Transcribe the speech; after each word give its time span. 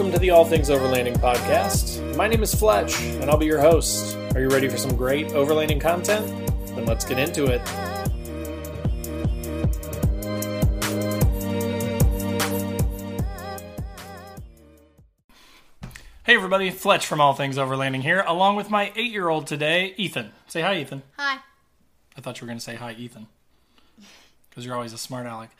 welcome 0.00 0.14
to 0.14 0.18
the 0.18 0.30
All 0.30 0.46
Things 0.46 0.70
Overlanding 0.70 1.18
podcast. 1.18 2.16
My 2.16 2.26
name 2.26 2.42
is 2.42 2.54
Fletch, 2.54 2.98
and 3.02 3.28
I'll 3.28 3.36
be 3.36 3.44
your 3.44 3.60
host. 3.60 4.16
Are 4.34 4.40
you 4.40 4.48
ready 4.48 4.66
for 4.66 4.78
some 4.78 4.96
great 4.96 5.26
overlanding 5.26 5.78
content? 5.78 6.26
Then 6.68 6.86
let's 6.86 7.04
get 7.04 7.18
into 7.18 7.44
it. 7.44 7.60
Hey 16.24 16.34
everybody, 16.34 16.70
Fletch 16.70 17.04
from 17.04 17.20
All 17.20 17.34
Things 17.34 17.58
Overlanding 17.58 18.00
here, 18.00 18.24
along 18.26 18.56
with 18.56 18.70
my 18.70 18.94
eight 18.96 19.12
year 19.12 19.28
old 19.28 19.46
today, 19.46 19.92
Ethan. 19.98 20.32
Say 20.46 20.62
hi, 20.62 20.78
Ethan. 20.78 21.02
Hi. 21.18 21.40
I 22.16 22.20
thought 22.22 22.40
you 22.40 22.46
were 22.46 22.48
going 22.48 22.58
to 22.58 22.64
say 22.64 22.76
hi, 22.76 22.92
Ethan, 22.92 23.26
because 24.50 24.66
you're 24.66 24.74
always 24.74 24.92
a 24.92 24.98
smart 24.98 25.26
aleck. 25.26 25.50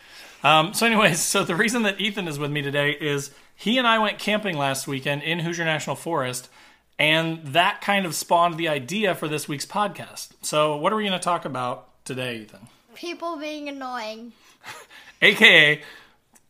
Um, 0.42 0.74
so, 0.74 0.86
anyways, 0.86 1.20
so 1.20 1.44
the 1.44 1.56
reason 1.56 1.82
that 1.84 2.00
Ethan 2.00 2.28
is 2.28 2.38
with 2.38 2.50
me 2.50 2.62
today 2.62 2.90
is 2.90 3.30
he 3.54 3.78
and 3.78 3.86
I 3.86 3.98
went 3.98 4.18
camping 4.18 4.56
last 4.56 4.86
weekend 4.86 5.22
in 5.22 5.40
Hoosier 5.40 5.64
National 5.64 5.96
Forest, 5.96 6.48
and 6.98 7.42
that 7.44 7.80
kind 7.80 8.04
of 8.04 8.14
spawned 8.14 8.58
the 8.58 8.68
idea 8.68 9.14
for 9.14 9.28
this 9.28 9.48
week's 9.48 9.66
podcast. 9.66 10.28
So, 10.42 10.76
what 10.76 10.92
are 10.92 10.96
we 10.96 11.02
going 11.04 11.18
to 11.18 11.18
talk 11.18 11.44
about 11.44 11.88
today, 12.04 12.38
Ethan? 12.38 12.68
People 12.94 13.36
being 13.36 13.68
annoying. 13.68 14.32
AKA, 15.22 15.82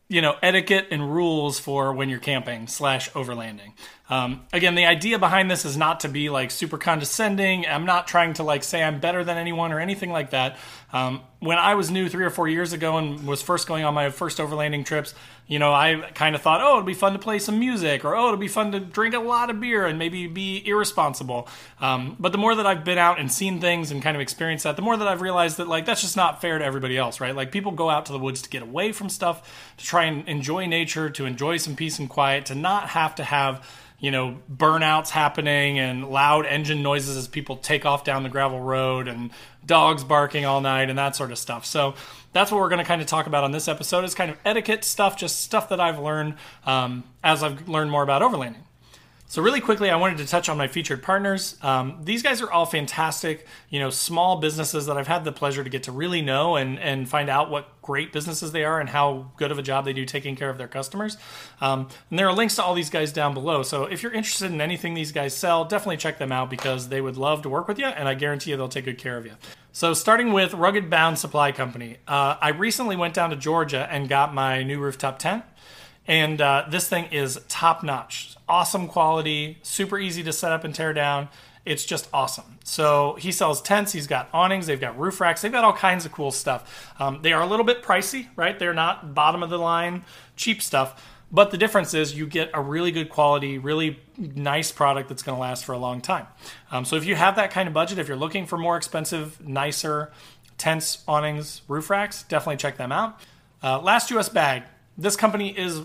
you 0.07 0.21
know, 0.21 0.35
etiquette 0.41 0.87
and 0.91 1.13
rules 1.13 1.59
for 1.59 1.93
when 1.93 2.09
you're 2.09 2.19
camping 2.19 2.67
slash 2.67 3.09
overlanding. 3.11 3.73
Um, 4.09 4.41
again, 4.51 4.75
the 4.75 4.85
idea 4.85 5.17
behind 5.17 5.49
this 5.49 5.63
is 5.63 5.77
not 5.77 6.01
to 6.01 6.09
be 6.09 6.29
like 6.29 6.51
super 6.51 6.77
condescending. 6.77 7.65
I'm 7.65 7.85
not 7.85 8.07
trying 8.07 8.33
to 8.33 8.43
like 8.43 8.63
say 8.65 8.83
I'm 8.83 8.99
better 8.99 9.23
than 9.23 9.37
anyone 9.37 9.71
or 9.71 9.79
anything 9.79 10.11
like 10.11 10.31
that. 10.31 10.57
Um, 10.93 11.21
when 11.39 11.57
I 11.57 11.75
was 11.75 11.89
new 11.89 12.07
three 12.09 12.23
or 12.23 12.29
four 12.29 12.47
years 12.47 12.73
ago 12.73 12.97
and 12.97 13.25
was 13.25 13.41
first 13.41 13.67
going 13.67 13.83
on 13.83 13.93
my 13.93 14.09
first 14.09 14.37
overlanding 14.37 14.85
trips, 14.85 15.13
you 15.47 15.57
know, 15.57 15.73
I 15.73 16.11
kind 16.13 16.35
of 16.35 16.41
thought, 16.41 16.61
oh, 16.61 16.75
it'd 16.75 16.85
be 16.85 16.93
fun 16.93 17.13
to 17.13 17.19
play 17.19 17.39
some 17.39 17.59
music, 17.59 18.05
or 18.05 18.15
oh, 18.15 18.27
it'd 18.27 18.39
be 18.39 18.47
fun 18.47 18.71
to 18.73 18.79
drink 18.79 19.15
a 19.15 19.19
lot 19.19 19.49
of 19.49 19.59
beer 19.59 19.85
and 19.85 19.97
maybe 19.97 20.27
be 20.27 20.61
irresponsible. 20.65 21.47
Um, 21.79 22.15
but 22.19 22.31
the 22.31 22.37
more 22.37 22.53
that 22.55 22.65
I've 22.65 22.83
been 22.83 22.97
out 22.97 23.19
and 23.19 23.31
seen 23.31 23.59
things 23.59 23.91
and 23.91 24.01
kind 24.03 24.15
of 24.15 24.21
experienced 24.21 24.65
that, 24.65 24.75
the 24.75 24.81
more 24.81 24.95
that 24.97 25.07
I've 25.07 25.21
realized 25.21 25.57
that 25.57 25.67
like 25.67 25.85
that's 25.85 26.01
just 26.01 26.15
not 26.15 26.41
fair 26.41 26.59
to 26.59 26.63
everybody 26.63 26.97
else, 26.97 27.19
right? 27.19 27.35
Like 27.35 27.51
people 27.51 27.71
go 27.71 27.89
out 27.89 28.05
to 28.05 28.11
the 28.11 28.19
woods 28.19 28.41
to 28.43 28.49
get 28.49 28.61
away 28.61 28.91
from 28.91 29.09
stuff, 29.09 29.73
to 29.77 29.85
try 29.85 30.05
and 30.05 30.27
enjoy 30.27 30.67
nature, 30.67 31.09
to 31.09 31.25
enjoy 31.25 31.57
some 31.57 31.75
peace 31.75 31.99
and 31.99 32.09
quiet, 32.09 32.45
to 32.47 32.55
not 32.55 32.89
have 32.89 33.15
to 33.15 33.23
have 33.23 33.65
you 34.01 34.09
know, 34.09 34.39
burnouts 34.51 35.09
happening 35.09 35.77
and 35.77 36.09
loud 36.09 36.47
engine 36.47 36.81
noises 36.81 37.15
as 37.15 37.27
people 37.27 37.55
take 37.55 37.85
off 37.85 38.03
down 38.03 38.23
the 38.23 38.29
gravel 38.29 38.59
road 38.59 39.07
and 39.07 39.29
dogs 39.65 40.03
barking 40.03 40.45
all 40.45 40.61
night 40.61 40.89
and 40.89 40.97
that 40.97 41.15
sort 41.15 41.31
of 41.31 41.37
stuff. 41.37 41.65
So 41.65 41.95
that's 42.33 42.51
what 42.51 42.59
we're 42.59 42.69
going 42.69 42.79
to 42.79 42.85
kind 42.85 43.01
of 43.01 43.07
talk 43.07 43.27
about 43.27 43.43
on 43.43 43.51
this 43.51 43.67
episode 43.67 44.03
is 44.03 44.15
kind 44.15 44.31
of 44.31 44.37
etiquette 44.45 44.83
stuff, 44.83 45.17
just 45.17 45.41
stuff 45.41 45.69
that 45.69 45.79
I've 45.79 45.99
learned 45.99 46.35
um, 46.65 47.03
as 47.23 47.43
I've 47.43 47.67
learned 47.67 47.91
more 47.91 48.03
about 48.03 48.21
overlanding. 48.21 48.63
So 49.31 49.41
really 49.41 49.61
quickly, 49.61 49.89
I 49.89 49.95
wanted 49.95 50.17
to 50.17 50.27
touch 50.27 50.49
on 50.49 50.57
my 50.57 50.67
featured 50.67 51.01
partners. 51.01 51.55
Um, 51.61 52.01
these 52.03 52.21
guys 52.21 52.41
are 52.41 52.51
all 52.51 52.65
fantastic, 52.65 53.47
you 53.69 53.79
know, 53.79 53.89
small 53.89 54.41
businesses 54.41 54.87
that 54.87 54.97
I've 54.97 55.07
had 55.07 55.23
the 55.23 55.31
pleasure 55.31 55.63
to 55.63 55.69
get 55.69 55.83
to 55.83 55.93
really 55.93 56.21
know 56.21 56.57
and 56.57 56.77
and 56.77 57.07
find 57.07 57.29
out 57.29 57.49
what 57.49 57.81
great 57.81 58.11
businesses 58.11 58.51
they 58.51 58.65
are 58.65 58.81
and 58.81 58.89
how 58.89 59.31
good 59.37 59.49
of 59.49 59.57
a 59.57 59.61
job 59.61 59.85
they 59.85 59.93
do 59.93 60.03
taking 60.03 60.35
care 60.35 60.49
of 60.49 60.57
their 60.57 60.67
customers. 60.67 61.15
Um, 61.61 61.87
and 62.09 62.19
there 62.19 62.27
are 62.27 62.33
links 62.33 62.57
to 62.57 62.63
all 62.63 62.73
these 62.73 62.89
guys 62.89 63.13
down 63.13 63.33
below. 63.33 63.63
So 63.63 63.85
if 63.85 64.03
you're 64.03 64.11
interested 64.11 64.51
in 64.51 64.59
anything 64.59 64.95
these 64.95 65.13
guys 65.13 65.33
sell, 65.33 65.63
definitely 65.63 65.95
check 65.95 66.17
them 66.17 66.33
out 66.33 66.49
because 66.49 66.89
they 66.89 66.99
would 66.99 67.15
love 67.15 67.41
to 67.43 67.49
work 67.49 67.69
with 67.69 67.79
you, 67.79 67.85
and 67.85 68.09
I 68.09 68.15
guarantee 68.15 68.51
you 68.51 68.57
they'll 68.57 68.67
take 68.67 68.83
good 68.83 68.97
care 68.97 69.15
of 69.15 69.25
you. 69.25 69.35
So 69.71 69.93
starting 69.93 70.33
with 70.33 70.53
Rugged 70.53 70.89
Bound 70.89 71.17
Supply 71.17 71.53
Company, 71.53 71.99
uh, 72.05 72.35
I 72.41 72.49
recently 72.49 72.97
went 72.97 73.13
down 73.13 73.29
to 73.29 73.37
Georgia 73.37 73.87
and 73.89 74.09
got 74.09 74.33
my 74.33 74.61
new 74.63 74.77
rooftop 74.77 75.19
tent. 75.19 75.45
And 76.07 76.41
uh, 76.41 76.65
this 76.69 76.89
thing 76.89 77.05
is 77.11 77.39
top 77.47 77.83
notch. 77.83 78.35
Awesome 78.47 78.87
quality, 78.87 79.59
super 79.61 79.99
easy 79.99 80.23
to 80.23 80.33
set 80.33 80.51
up 80.51 80.63
and 80.63 80.73
tear 80.73 80.93
down. 80.93 81.29
It's 81.63 81.85
just 81.85 82.09
awesome. 82.11 82.57
So 82.63 83.15
he 83.19 83.31
sells 83.31 83.61
tents, 83.61 83.91
he's 83.91 84.07
got 84.07 84.29
awnings, 84.33 84.65
they've 84.65 84.81
got 84.81 84.97
roof 84.97 85.21
racks, 85.21 85.41
they've 85.41 85.51
got 85.51 85.63
all 85.63 85.73
kinds 85.73 86.05
of 86.05 86.11
cool 86.11 86.31
stuff. 86.31 86.93
Um, 86.99 87.19
they 87.21 87.33
are 87.33 87.41
a 87.41 87.45
little 87.45 87.65
bit 87.65 87.83
pricey, 87.83 88.27
right? 88.35 88.57
They're 88.57 88.73
not 88.73 89.13
bottom 89.13 89.43
of 89.43 89.51
the 89.51 89.59
line, 89.59 90.03
cheap 90.35 90.61
stuff. 90.61 91.07
But 91.31 91.51
the 91.51 91.57
difference 91.57 91.93
is 91.93 92.17
you 92.17 92.25
get 92.25 92.49
a 92.53 92.61
really 92.61 92.91
good 92.91 93.09
quality, 93.09 93.57
really 93.57 93.99
nice 94.17 94.71
product 94.71 95.07
that's 95.07 95.23
going 95.23 95.37
to 95.37 95.41
last 95.41 95.63
for 95.63 95.71
a 95.71 95.77
long 95.77 96.01
time. 96.01 96.27
Um, 96.71 96.83
so 96.83 96.97
if 96.97 97.05
you 97.05 97.15
have 97.15 97.37
that 97.37 97.51
kind 97.51 97.67
of 97.67 97.73
budget, 97.73 97.99
if 97.99 98.07
you're 98.07 98.17
looking 98.17 98.45
for 98.45 98.57
more 98.57 98.75
expensive, 98.75 99.39
nicer 99.47 100.11
tents, 100.57 101.03
awnings, 101.07 101.61
roof 101.69 101.89
racks, 101.89 102.23
definitely 102.23 102.57
check 102.57 102.75
them 102.75 102.91
out. 102.91 103.19
Uh, 103.63 103.79
last 103.79 104.11
US 104.11 104.27
bag. 104.27 104.63
This 104.97 105.15
company 105.15 105.57
is 105.57 105.81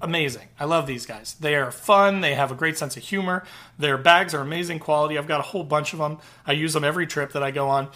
amazing. 0.00 0.48
I 0.58 0.64
love 0.64 0.86
these 0.86 1.06
guys. 1.06 1.34
They 1.40 1.54
are 1.54 1.70
fun. 1.70 2.20
They 2.20 2.34
have 2.34 2.52
a 2.52 2.54
great 2.54 2.78
sense 2.78 2.96
of 2.96 3.02
humor. 3.02 3.44
Their 3.78 3.98
bags 3.98 4.34
are 4.34 4.40
amazing 4.40 4.78
quality. 4.78 5.18
I've 5.18 5.26
got 5.26 5.40
a 5.40 5.44
whole 5.44 5.64
bunch 5.64 5.92
of 5.92 5.98
them. 5.98 6.18
I 6.46 6.52
use 6.52 6.72
them 6.72 6.84
every 6.84 7.06
trip 7.06 7.32
that 7.32 7.42
I 7.42 7.50
go 7.50 7.68
on. 7.68 7.88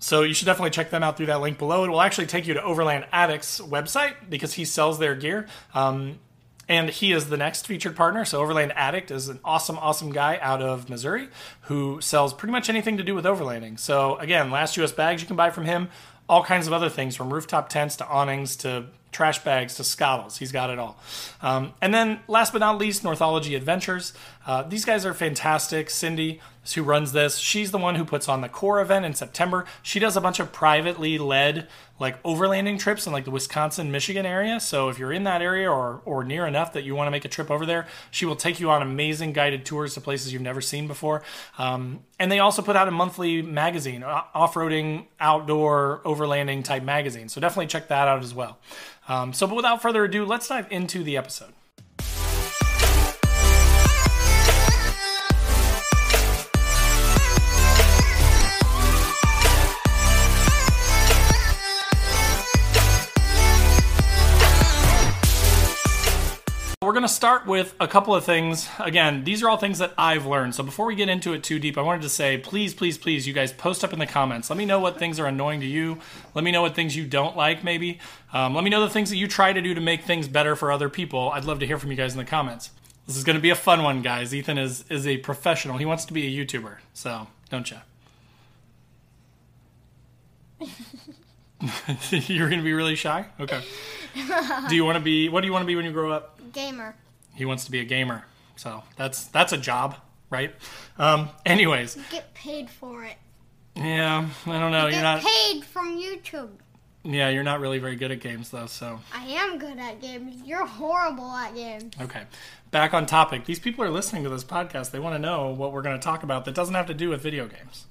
So 0.00 0.22
you 0.22 0.32
should 0.32 0.46
definitely 0.46 0.70
check 0.70 0.90
them 0.90 1.02
out 1.02 1.16
through 1.16 1.26
that 1.26 1.40
link 1.40 1.58
below. 1.58 1.84
It 1.84 1.90
will 1.90 2.00
actually 2.00 2.28
take 2.28 2.46
you 2.46 2.54
to 2.54 2.62
Overland 2.62 3.06
Addict's 3.12 3.60
website 3.60 4.14
because 4.28 4.54
he 4.54 4.64
sells 4.64 4.98
their 4.98 5.16
gear. 5.16 5.48
Um, 5.74 6.20
and 6.68 6.90
he 6.90 7.12
is 7.12 7.30
the 7.30 7.36
next 7.36 7.66
featured 7.66 7.96
partner. 7.96 8.24
So 8.24 8.40
Overland 8.40 8.72
Addict 8.76 9.10
is 9.10 9.28
an 9.28 9.40
awesome, 9.44 9.78
awesome 9.78 10.12
guy 10.12 10.38
out 10.40 10.60
of 10.60 10.88
Missouri 10.88 11.28
who 11.62 12.00
sells 12.00 12.34
pretty 12.34 12.52
much 12.52 12.68
anything 12.68 12.98
to 12.98 13.02
do 13.02 13.14
with 13.14 13.24
overlanding. 13.24 13.78
So 13.78 14.16
again, 14.18 14.50
last 14.50 14.76
US 14.76 14.92
bags 14.92 15.22
you 15.22 15.26
can 15.26 15.36
buy 15.36 15.50
from 15.50 15.64
him. 15.64 15.88
All 16.28 16.44
kinds 16.44 16.66
of 16.66 16.74
other 16.74 16.90
things 16.90 17.16
from 17.16 17.32
rooftop 17.32 17.70
tents 17.70 17.96
to 17.96 18.06
awnings 18.06 18.54
to 18.56 18.86
trash 19.12 19.42
bags 19.44 19.76
to 19.76 19.84
scottles. 19.84 20.36
He's 20.36 20.52
got 20.52 20.70
it 20.70 20.78
all. 20.78 20.98
Um, 21.42 21.72
and 21.80 21.92
then 21.92 22.20
last 22.28 22.52
but 22.52 22.58
not 22.58 22.78
least, 22.78 23.04
Northology 23.04 23.54
Adventures. 23.54 24.12
Uh, 24.48 24.62
these 24.62 24.86
guys 24.86 25.04
are 25.04 25.12
fantastic. 25.12 25.90
Cindy, 25.90 26.40
who 26.74 26.82
runs 26.82 27.12
this, 27.12 27.36
she's 27.36 27.70
the 27.70 27.78
one 27.78 27.94
who 27.96 28.04
puts 28.04 28.28
on 28.28 28.40
the 28.40 28.48
core 28.48 28.80
event 28.80 29.04
in 29.04 29.12
September. 29.14 29.66
She 29.82 29.98
does 29.98 30.16
a 30.16 30.20
bunch 30.22 30.40
of 30.40 30.52
privately 30.52 31.18
led 31.18 31.68
like 31.98 32.22
overlanding 32.22 32.78
trips 32.78 33.06
in 33.06 33.12
like 33.12 33.24
the 33.24 33.30
Wisconsin, 33.30 33.90
Michigan 33.90 34.24
area. 34.24 34.58
So 34.58 34.88
if 34.88 34.98
you're 34.98 35.12
in 35.12 35.24
that 35.24 35.42
area 35.42 35.70
or 35.70 36.00
or 36.06 36.24
near 36.24 36.46
enough 36.46 36.72
that 36.72 36.84
you 36.84 36.94
want 36.94 37.08
to 37.08 37.10
make 37.10 37.24
a 37.26 37.28
trip 37.28 37.50
over 37.50 37.66
there, 37.66 37.86
she 38.10 38.24
will 38.24 38.36
take 38.36 38.58
you 38.58 38.70
on 38.70 38.80
amazing 38.80 39.34
guided 39.34 39.66
tours 39.66 39.94
to 39.94 40.00
places 40.00 40.32
you've 40.32 40.42
never 40.42 40.62
seen 40.62 40.86
before. 40.86 41.22
Um, 41.58 42.00
and 42.18 42.32
they 42.32 42.38
also 42.38 42.62
put 42.62 42.74
out 42.74 42.88
a 42.88 42.90
monthly 42.90 43.42
magazine, 43.42 44.02
off-roading, 44.02 45.06
outdoor, 45.20 46.00
overlanding 46.04 46.64
type 46.64 46.82
magazine. 46.82 47.28
So 47.28 47.40
definitely 47.40 47.66
check 47.66 47.88
that 47.88 48.08
out 48.08 48.22
as 48.22 48.34
well. 48.34 48.58
Um, 49.08 49.32
so, 49.32 49.46
but 49.46 49.56
without 49.56 49.82
further 49.82 50.04
ado, 50.04 50.24
let's 50.24 50.48
dive 50.48 50.66
into 50.70 51.02
the 51.02 51.16
episode. 51.16 51.52
Going 66.98 67.06
to 67.06 67.14
start 67.14 67.46
with 67.46 67.76
a 67.78 67.86
couple 67.86 68.12
of 68.12 68.24
things. 68.24 68.68
Again, 68.80 69.22
these 69.22 69.40
are 69.40 69.48
all 69.48 69.56
things 69.56 69.78
that 69.78 69.94
I've 69.96 70.26
learned. 70.26 70.56
So 70.56 70.64
before 70.64 70.84
we 70.84 70.96
get 70.96 71.08
into 71.08 71.32
it 71.32 71.44
too 71.44 71.60
deep, 71.60 71.78
I 71.78 71.82
wanted 71.82 72.02
to 72.02 72.08
say, 72.08 72.38
please, 72.38 72.74
please, 72.74 72.98
please, 72.98 73.24
you 73.24 73.32
guys 73.32 73.52
post 73.52 73.84
up 73.84 73.92
in 73.92 74.00
the 74.00 74.06
comments. 74.06 74.50
Let 74.50 74.56
me 74.56 74.64
know 74.64 74.80
what 74.80 74.98
things 74.98 75.20
are 75.20 75.26
annoying 75.26 75.60
to 75.60 75.66
you. 75.66 75.98
Let 76.34 76.44
me 76.44 76.50
know 76.50 76.60
what 76.60 76.74
things 76.74 76.96
you 76.96 77.06
don't 77.06 77.36
like, 77.36 77.62
maybe. 77.62 78.00
Um, 78.32 78.52
let 78.52 78.64
me 78.64 78.70
know 78.70 78.80
the 78.80 78.90
things 78.90 79.10
that 79.10 79.16
you 79.16 79.28
try 79.28 79.52
to 79.52 79.62
do 79.62 79.74
to 79.74 79.80
make 79.80 80.02
things 80.02 80.26
better 80.26 80.56
for 80.56 80.72
other 80.72 80.88
people. 80.88 81.30
I'd 81.30 81.44
love 81.44 81.60
to 81.60 81.68
hear 81.68 81.78
from 81.78 81.92
you 81.92 81.96
guys 81.96 82.14
in 82.14 82.18
the 82.18 82.24
comments. 82.24 82.70
This 83.06 83.16
is 83.16 83.22
going 83.22 83.36
to 83.36 83.42
be 83.42 83.50
a 83.50 83.54
fun 83.54 83.84
one, 83.84 84.02
guys. 84.02 84.34
Ethan 84.34 84.58
is 84.58 84.84
is 84.90 85.06
a 85.06 85.18
professional. 85.18 85.78
He 85.78 85.84
wants 85.84 86.04
to 86.06 86.12
be 86.12 86.26
a 86.26 86.44
YouTuber, 86.44 86.78
so 86.94 87.28
don't 87.48 87.70
you? 87.70 87.76
You're 92.10 92.48
going 92.48 92.60
to 92.60 92.64
be 92.64 92.72
really 92.72 92.94
shy. 92.94 93.26
Okay. 93.40 93.62
do 94.68 94.76
you 94.76 94.84
want 94.84 94.96
to 94.96 95.02
be? 95.02 95.28
What 95.28 95.40
do 95.40 95.46
you 95.46 95.52
want 95.52 95.62
to 95.62 95.66
be 95.66 95.76
when 95.76 95.84
you 95.84 95.92
grow 95.92 96.12
up? 96.12 96.38
Gamer. 96.52 96.94
He 97.34 97.44
wants 97.44 97.64
to 97.64 97.70
be 97.70 97.80
a 97.80 97.84
gamer. 97.84 98.24
So 98.56 98.82
that's 98.96 99.26
that's 99.26 99.52
a 99.52 99.58
job, 99.58 99.96
right? 100.30 100.54
Um, 100.98 101.28
anyways. 101.46 101.96
You 101.96 102.02
get 102.10 102.34
paid 102.34 102.68
for 102.70 103.04
it. 103.04 103.16
Yeah, 103.76 104.28
I 104.46 104.58
don't 104.58 104.72
know. 104.72 104.88
You 104.88 104.98
are 104.98 105.02
not 105.02 105.22
paid 105.22 105.64
from 105.64 106.00
YouTube. 106.00 106.50
Yeah, 107.04 107.28
you're 107.28 107.44
not 107.44 107.60
really 107.60 107.78
very 107.78 107.94
good 107.94 108.10
at 108.10 108.20
games 108.20 108.50
though, 108.50 108.66
so 108.66 109.00
I 109.14 109.24
am 109.24 109.58
good 109.58 109.78
at 109.78 110.00
games. 110.00 110.42
You're 110.44 110.66
horrible 110.66 111.30
at 111.30 111.54
games. 111.54 111.94
Okay. 112.00 112.22
Back 112.70 112.92
on 112.92 113.06
topic. 113.06 113.44
These 113.44 113.60
people 113.60 113.84
are 113.84 113.90
listening 113.90 114.24
to 114.24 114.30
this 114.30 114.44
podcast. 114.44 114.90
They 114.90 114.98
want 114.98 115.14
to 115.14 115.18
know 115.18 115.48
what 115.48 115.72
we're 115.72 115.82
going 115.82 115.98
to 115.98 116.04
talk 116.04 116.22
about 116.22 116.44
that 116.44 116.54
doesn't 116.54 116.74
have 116.74 116.86
to 116.86 116.94
do 116.94 117.08
with 117.08 117.22
video 117.22 117.46
games. 117.46 117.86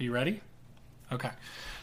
Are 0.00 0.02
you 0.02 0.12
ready? 0.12 0.40
Okay. 1.10 1.30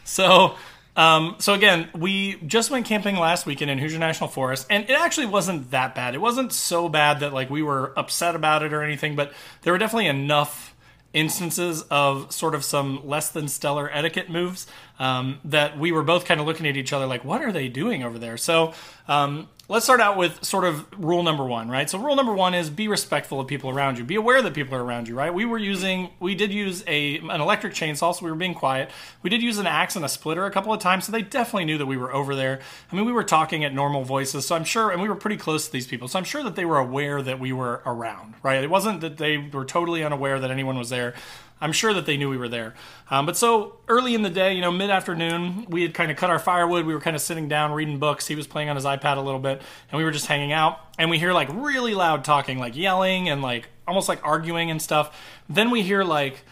So, 0.02 0.56
um, 0.96 1.36
so 1.38 1.54
again, 1.54 1.88
we 1.94 2.36
just 2.46 2.70
went 2.70 2.86
camping 2.86 3.16
last 3.16 3.46
weekend 3.46 3.70
in 3.70 3.78
Hoosier 3.78 3.98
National 3.98 4.28
Forest, 4.28 4.66
and 4.70 4.84
it 4.84 4.92
actually 4.92 5.26
wasn't 5.26 5.70
that 5.70 5.94
bad. 5.94 6.14
It 6.14 6.20
wasn't 6.20 6.52
so 6.52 6.88
bad 6.88 7.20
that 7.20 7.32
like 7.32 7.50
we 7.50 7.62
were 7.62 7.92
upset 7.96 8.34
about 8.34 8.62
it 8.62 8.72
or 8.72 8.82
anything, 8.82 9.16
but 9.16 9.32
there 9.62 9.72
were 9.72 9.78
definitely 9.78 10.08
enough 10.08 10.74
instances 11.12 11.82
of 11.90 12.30
sort 12.32 12.54
of 12.54 12.64
some 12.64 13.06
less 13.06 13.30
than 13.30 13.48
stellar 13.48 13.90
etiquette 13.92 14.30
moves 14.30 14.66
um, 14.98 15.40
that 15.44 15.78
we 15.78 15.90
were 15.90 16.02
both 16.02 16.24
kind 16.24 16.40
of 16.40 16.46
looking 16.46 16.66
at 16.66 16.76
each 16.76 16.92
other 16.92 17.06
like, 17.06 17.24
what 17.24 17.42
are 17.42 17.50
they 17.50 17.68
doing 17.68 18.04
over 18.04 18.18
there? 18.18 18.36
So 18.36 18.74
um, 19.08 19.48
let's 19.70 19.84
start 19.84 20.00
out 20.00 20.16
with 20.16 20.44
sort 20.44 20.64
of 20.64 20.84
rule 20.98 21.22
number 21.22 21.44
one, 21.44 21.68
right? 21.68 21.88
So 21.88 21.96
rule 21.96 22.16
number 22.16 22.34
one 22.34 22.54
is 22.54 22.68
be 22.68 22.88
respectful 22.88 23.38
of 23.38 23.46
people 23.46 23.70
around 23.70 23.98
you. 23.98 24.04
Be 24.04 24.16
aware 24.16 24.42
that 24.42 24.52
people 24.52 24.74
are 24.74 24.82
around 24.82 25.06
you, 25.06 25.14
right? 25.14 25.32
We 25.32 25.44
were 25.44 25.58
using, 25.58 26.10
we 26.18 26.34
did 26.34 26.52
use 26.52 26.82
a 26.88 27.18
an 27.18 27.40
electric 27.40 27.72
chainsaw, 27.72 28.12
so 28.12 28.24
we 28.24 28.32
were 28.32 28.36
being 28.36 28.52
quiet. 28.52 28.90
We 29.22 29.30
did 29.30 29.42
use 29.42 29.58
an 29.58 29.68
axe 29.68 29.94
and 29.94 30.04
a 30.04 30.08
splitter 30.08 30.44
a 30.44 30.50
couple 30.50 30.72
of 30.72 30.80
times, 30.80 31.04
so 31.04 31.12
they 31.12 31.22
definitely 31.22 31.66
knew 31.66 31.78
that 31.78 31.86
we 31.86 31.96
were 31.96 32.12
over 32.12 32.34
there. 32.34 32.58
I 32.90 32.96
mean, 32.96 33.04
we 33.04 33.12
were 33.12 33.22
talking 33.22 33.64
at 33.64 33.72
normal 33.72 34.02
voices, 34.02 34.44
so 34.44 34.56
I'm 34.56 34.64
sure, 34.64 34.90
and 34.90 35.00
we 35.00 35.08
were 35.08 35.14
pretty 35.14 35.36
close 35.36 35.66
to 35.66 35.72
these 35.72 35.86
people, 35.86 36.08
so 36.08 36.18
I'm 36.18 36.24
sure 36.24 36.42
that 36.42 36.56
they 36.56 36.64
were 36.64 36.78
aware 36.78 37.22
that 37.22 37.38
we 37.38 37.52
were 37.52 37.80
around, 37.86 38.34
right? 38.42 38.62
It 38.64 38.70
wasn't 38.70 39.00
that 39.02 39.18
they 39.18 39.38
were 39.38 39.64
totally 39.64 40.02
unaware 40.02 40.40
that 40.40 40.50
anyone 40.50 40.78
was 40.78 40.90
there. 40.90 41.14
I'm 41.60 41.72
sure 41.72 41.92
that 41.92 42.06
they 42.06 42.16
knew 42.16 42.30
we 42.30 42.36
were 42.36 42.48
there. 42.48 42.74
Um, 43.10 43.26
but 43.26 43.36
so 43.36 43.76
early 43.88 44.14
in 44.14 44.22
the 44.22 44.30
day, 44.30 44.54
you 44.54 44.60
know, 44.60 44.70
mid 44.70 44.90
afternoon, 44.90 45.66
we 45.68 45.82
had 45.82 45.92
kind 45.92 46.10
of 46.10 46.16
cut 46.16 46.30
our 46.30 46.38
firewood. 46.38 46.86
We 46.86 46.94
were 46.94 47.00
kind 47.00 47.14
of 47.14 47.22
sitting 47.22 47.48
down 47.48 47.72
reading 47.72 47.98
books. 47.98 48.26
He 48.26 48.34
was 48.34 48.46
playing 48.46 48.68
on 48.70 48.76
his 48.76 48.84
iPad 48.84 49.16
a 49.16 49.20
little 49.20 49.40
bit, 49.40 49.60
and 49.90 49.98
we 49.98 50.04
were 50.04 50.10
just 50.10 50.26
hanging 50.26 50.52
out. 50.52 50.78
And 50.98 51.10
we 51.10 51.18
hear 51.18 51.32
like 51.32 51.48
really 51.52 51.94
loud 51.94 52.24
talking, 52.24 52.58
like 52.58 52.76
yelling 52.76 53.28
and 53.28 53.42
like 53.42 53.68
almost 53.86 54.08
like 54.08 54.24
arguing 54.24 54.70
and 54.70 54.80
stuff. 54.80 55.18
Then 55.48 55.70
we 55.70 55.82
hear 55.82 56.04
like 56.04 56.44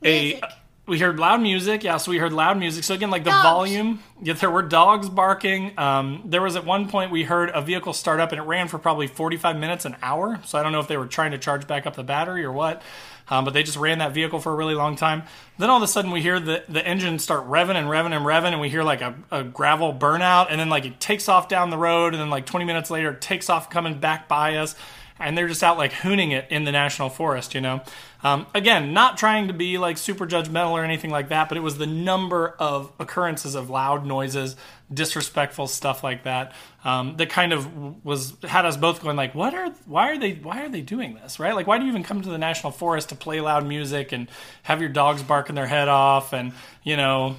Music. 0.00 0.44
We 0.88 0.98
heard 0.98 1.20
loud 1.20 1.42
music, 1.42 1.84
yeah. 1.84 1.98
So 1.98 2.10
we 2.10 2.18
heard 2.18 2.32
loud 2.32 2.58
music. 2.58 2.82
So 2.82 2.94
again, 2.94 3.10
like 3.10 3.24
the 3.24 3.30
Dogs. 3.30 3.42
volume, 3.44 4.02
yeah, 4.22 4.32
there 4.32 4.50
were 4.50 4.62
dogs 4.62 5.08
barking. 5.08 5.78
Um, 5.78 6.22
there 6.24 6.40
was 6.40 6.56
at 6.56 6.64
one 6.64 6.88
point 6.88 7.10
we 7.10 7.24
heard 7.24 7.50
a 7.52 7.60
vehicle 7.60 7.92
start 7.92 8.20
up 8.20 8.32
and 8.32 8.40
it 8.40 8.44
ran 8.44 8.68
for 8.68 8.78
probably 8.78 9.06
45 9.06 9.56
minutes, 9.58 9.84
an 9.84 9.96
hour. 10.02 10.40
So 10.46 10.58
I 10.58 10.62
don't 10.62 10.72
know 10.72 10.80
if 10.80 10.88
they 10.88 10.96
were 10.96 11.06
trying 11.06 11.32
to 11.32 11.38
charge 11.38 11.66
back 11.66 11.86
up 11.86 11.94
the 11.94 12.02
battery 12.02 12.42
or 12.44 12.52
what. 12.52 12.82
Um, 13.30 13.44
but 13.44 13.52
they 13.52 13.62
just 13.62 13.76
ran 13.76 13.98
that 13.98 14.12
vehicle 14.12 14.40
for 14.40 14.52
a 14.52 14.56
really 14.56 14.74
long 14.74 14.96
time. 14.96 15.24
Then 15.58 15.68
all 15.68 15.76
of 15.76 15.82
a 15.82 15.86
sudden 15.86 16.10
we 16.10 16.22
hear 16.22 16.40
the, 16.40 16.64
the 16.68 16.86
engine 16.86 17.18
start 17.18 17.46
revving 17.46 17.74
and 17.76 17.88
revving 17.88 18.16
and 18.16 18.24
revving, 18.24 18.52
and 18.52 18.60
we 18.60 18.70
hear 18.70 18.82
like 18.82 19.02
a, 19.02 19.14
a 19.30 19.44
gravel 19.44 19.92
burnout, 19.92 20.46
and 20.48 20.58
then 20.58 20.70
like 20.70 20.86
it 20.86 20.98
takes 20.98 21.28
off 21.28 21.48
down 21.48 21.68
the 21.68 21.76
road, 21.76 22.14
and 22.14 22.22
then 22.22 22.30
like 22.30 22.46
20 22.46 22.64
minutes 22.64 22.90
later 22.90 23.10
it 23.10 23.20
takes 23.20 23.50
off 23.50 23.68
coming 23.68 23.98
back 24.00 24.28
by 24.28 24.56
us, 24.56 24.74
and 25.18 25.36
they're 25.36 25.48
just 25.48 25.62
out 25.62 25.78
like 25.78 25.92
hooning 25.92 26.32
it 26.32 26.46
in 26.50 26.64
the 26.64 26.72
national 26.72 27.10
forest, 27.10 27.54
you 27.54 27.60
know. 27.60 27.80
Um, 28.22 28.46
again, 28.52 28.92
not 28.92 29.16
trying 29.16 29.46
to 29.46 29.54
be 29.54 29.78
like 29.78 29.96
super 29.96 30.26
judgmental 30.26 30.72
or 30.72 30.82
anything 30.82 31.10
like 31.10 31.28
that, 31.28 31.48
but 31.48 31.56
it 31.56 31.60
was 31.60 31.78
the 31.78 31.86
number 31.86 32.56
of 32.58 32.92
occurrences 32.98 33.54
of 33.54 33.70
loud 33.70 34.04
noises, 34.04 34.56
disrespectful 34.92 35.68
stuff 35.68 36.02
like 36.02 36.24
that 36.24 36.52
um, 36.84 37.16
that 37.16 37.30
kind 37.30 37.52
of 37.52 38.04
was 38.04 38.34
had 38.42 38.64
us 38.64 38.76
both 38.76 39.02
going 39.02 39.16
like, 39.16 39.34
what 39.34 39.54
are 39.54 39.70
why 39.86 40.10
are 40.10 40.18
they 40.18 40.32
why 40.34 40.64
are 40.64 40.68
they 40.68 40.80
doing 40.80 41.14
this 41.14 41.38
right? 41.38 41.54
Like, 41.54 41.66
why 41.66 41.78
do 41.78 41.84
you 41.84 41.90
even 41.90 42.02
come 42.02 42.22
to 42.22 42.28
the 42.28 42.38
national 42.38 42.72
forest 42.72 43.10
to 43.10 43.14
play 43.14 43.40
loud 43.40 43.66
music 43.66 44.12
and 44.12 44.28
have 44.62 44.80
your 44.80 44.90
dogs 44.90 45.22
barking 45.22 45.54
their 45.54 45.66
head 45.66 45.88
off 45.88 46.32
and 46.32 46.52
you 46.82 46.96
know 46.96 47.36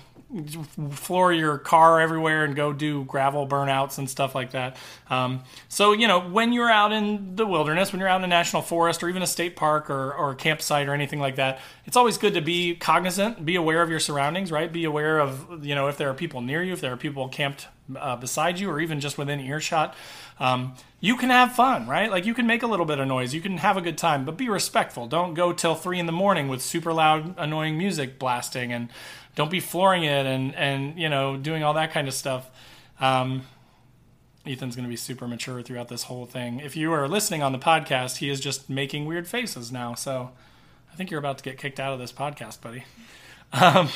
floor 0.92 1.34
your 1.34 1.58
car 1.58 2.00
everywhere 2.00 2.46
and 2.46 2.56
go 2.56 2.72
do 2.72 3.04
gravel 3.06 3.48
burnouts 3.48 3.98
and 3.98 4.08
stuff 4.08 4.36
like 4.36 4.52
that. 4.52 4.78
Um, 5.10 5.42
so, 5.70 5.92
you 5.92 6.08
know, 6.08 6.20
when 6.20 6.54
you're 6.54 6.70
out 6.70 6.92
in 6.92 7.36
the 7.36 7.48
wilderness, 7.48 7.92
when 7.92 8.00
you're 8.00 8.10
out 8.10 8.22
in 8.22 8.26
a 8.26 8.28
national 8.28 8.62
forest 8.62 9.02
or 9.02 9.10
even 9.10 9.24
a 9.24 9.28
state 9.28 9.56
park 9.56 9.90
or, 9.90 10.14
or 10.14 10.32
a 10.32 10.36
campsite 10.36 10.88
or 10.88 10.94
anything 10.94 11.20
like 11.20 11.38
that, 11.38 11.60
it's 11.86 11.98
always 11.98 12.20
good 12.20 12.36
to 12.36 12.42
be 12.42 12.76
cognizant, 12.76 13.44
be 13.44 13.56
aware 13.56 13.82
of 13.82 13.90
your 13.90 14.00
surroundings, 14.00 14.52
right? 14.52 14.72
Be 14.72 14.84
aware 14.84 15.20
of, 15.20 15.66
you 15.66 15.74
know, 15.74 15.88
if 15.88 15.98
there 15.98 16.10
are 16.10 16.14
people 16.14 16.42
near 16.42 16.62
you, 16.62 16.74
if 16.74 16.82
there 16.82 16.94
are 16.94 16.98
people 16.98 17.28
camped 17.30 17.68
uh, 17.96 18.16
beside 18.16 18.60
you 18.60 18.70
or 18.70 18.80
even 18.80 19.00
just 19.00 19.18
within 19.18 19.40
earshot. 19.40 19.96
Um, 20.40 20.76
you 21.02 21.18
can 21.18 21.30
have 21.30 21.54
fun, 21.54 21.88
right? 21.88 22.10
Like 22.12 22.26
you 22.26 22.34
can 22.34 22.46
make 22.46 22.64
a 22.64 22.68
little 22.68 22.86
bit 22.86 23.00
of 23.00 23.08
noise, 23.08 23.34
you 23.34 23.42
can 23.42 23.58
have 23.58 23.78
a 23.78 23.82
good 23.82 23.98
time, 23.98 24.26
but 24.26 24.38
be 24.38 24.48
respectful. 24.48 25.08
Don't 25.08 25.34
go 25.34 25.54
till 25.54 25.76
three 25.76 26.00
in 26.00 26.06
the 26.06 26.12
morning 26.12 26.48
with 26.48 26.62
super 26.62 26.94
loud, 26.94 27.36
annoying 27.38 27.78
music 27.78 28.20
blasting 28.20 28.72
and 28.72 28.90
don't 29.40 29.50
be 29.50 29.62
flooring 29.62 30.04
it 30.04 30.26
and 30.26 30.54
and 30.56 31.00
you 31.00 31.08
know 31.08 31.38
doing 31.38 31.64
all 31.64 31.74
that 31.74 31.94
kind 31.94 32.10
of 32.10 32.14
stuff. 32.14 32.52
Um, 33.00 33.44
Ethan's 34.46 34.76
going 34.76 34.84
to 34.84 34.90
be 34.90 34.98
super 34.98 35.30
mature 35.30 35.62
throughout 35.62 35.88
this 35.88 36.04
whole 36.04 36.26
thing. 36.26 36.60
If 36.60 36.76
you 36.76 36.92
are 36.92 37.08
listening 37.08 37.42
on 37.42 37.54
the 37.54 37.58
podcast, 37.58 38.18
he 38.18 38.30
is 38.30 38.42
just 38.42 38.70
making 38.70 39.06
weird 39.06 39.30
faces 39.30 39.72
now. 39.72 39.94
So 39.94 40.32
I 40.92 40.96
think 40.98 41.10
you're 41.10 41.22
about 41.22 41.38
to 41.38 41.44
get 41.46 41.58
kicked 41.58 41.80
out 41.80 41.94
of 41.94 42.00
this 42.00 42.12
podcast, 42.12 42.60
buddy. 42.60 42.84
Um, 43.54 43.90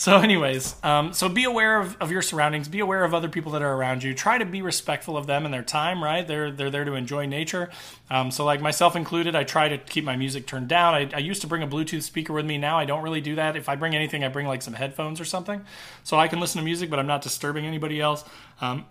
so, 0.00 0.16
anyways, 0.16 0.76
um, 0.82 1.12
so 1.12 1.28
be 1.28 1.44
aware 1.44 1.78
of, 1.78 1.94
of 2.00 2.10
your 2.10 2.22
surroundings. 2.22 2.68
Be 2.68 2.80
aware 2.80 3.04
of 3.04 3.12
other 3.12 3.28
people 3.28 3.52
that 3.52 3.60
are 3.60 3.74
around 3.74 4.02
you. 4.02 4.14
Try 4.14 4.38
to 4.38 4.46
be 4.46 4.62
respectful 4.62 5.14
of 5.14 5.26
them 5.26 5.44
and 5.44 5.52
their 5.52 5.62
time. 5.62 6.02
Right? 6.02 6.26
They're 6.26 6.50
they're 6.50 6.70
there 6.70 6.86
to 6.86 6.94
enjoy 6.94 7.26
nature. 7.26 7.68
Um, 8.08 8.30
so, 8.30 8.46
like 8.46 8.62
myself 8.62 8.96
included, 8.96 9.36
I 9.36 9.44
try 9.44 9.68
to 9.68 9.76
keep 9.76 10.04
my 10.04 10.16
music 10.16 10.46
turned 10.46 10.68
down. 10.68 10.94
I, 10.94 11.10
I 11.14 11.18
used 11.18 11.42
to 11.42 11.46
bring 11.46 11.62
a 11.62 11.66
Bluetooth 11.66 12.02
speaker 12.02 12.32
with 12.32 12.46
me. 12.46 12.56
Now 12.56 12.78
I 12.78 12.86
don't 12.86 13.02
really 13.02 13.20
do 13.20 13.34
that. 13.34 13.56
If 13.56 13.68
I 13.68 13.76
bring 13.76 13.94
anything, 13.94 14.24
I 14.24 14.28
bring 14.28 14.46
like 14.46 14.62
some 14.62 14.72
headphones 14.72 15.20
or 15.20 15.26
something, 15.26 15.66
so 16.02 16.18
I 16.18 16.28
can 16.28 16.40
listen 16.40 16.58
to 16.60 16.64
music, 16.64 16.88
but 16.88 16.98
I'm 16.98 17.06
not 17.06 17.20
disturbing 17.20 17.66
anybody 17.66 18.00
else. 18.00 18.24
Um, 18.62 18.86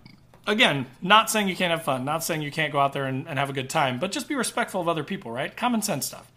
again, 0.49 0.85
not 1.01 1.29
saying 1.29 1.47
you 1.47 1.55
can't 1.55 1.71
have 1.71 1.83
fun, 1.83 2.05
not 2.05 2.23
saying 2.23 2.41
you 2.41 2.51
can't 2.51 2.73
go 2.73 2.79
out 2.79 2.93
there 2.93 3.05
and, 3.05 3.27
and 3.27 3.39
have 3.39 3.49
a 3.49 3.53
good 3.53 3.69
time, 3.69 3.99
but 3.99 4.11
just 4.11 4.27
be 4.27 4.35
respectful 4.35 4.81
of 4.81 4.87
other 4.87 5.03
people. 5.03 5.31
Right? 5.31 5.55
Common 5.55 5.81
sense 5.81 6.07
stuff. 6.07 6.31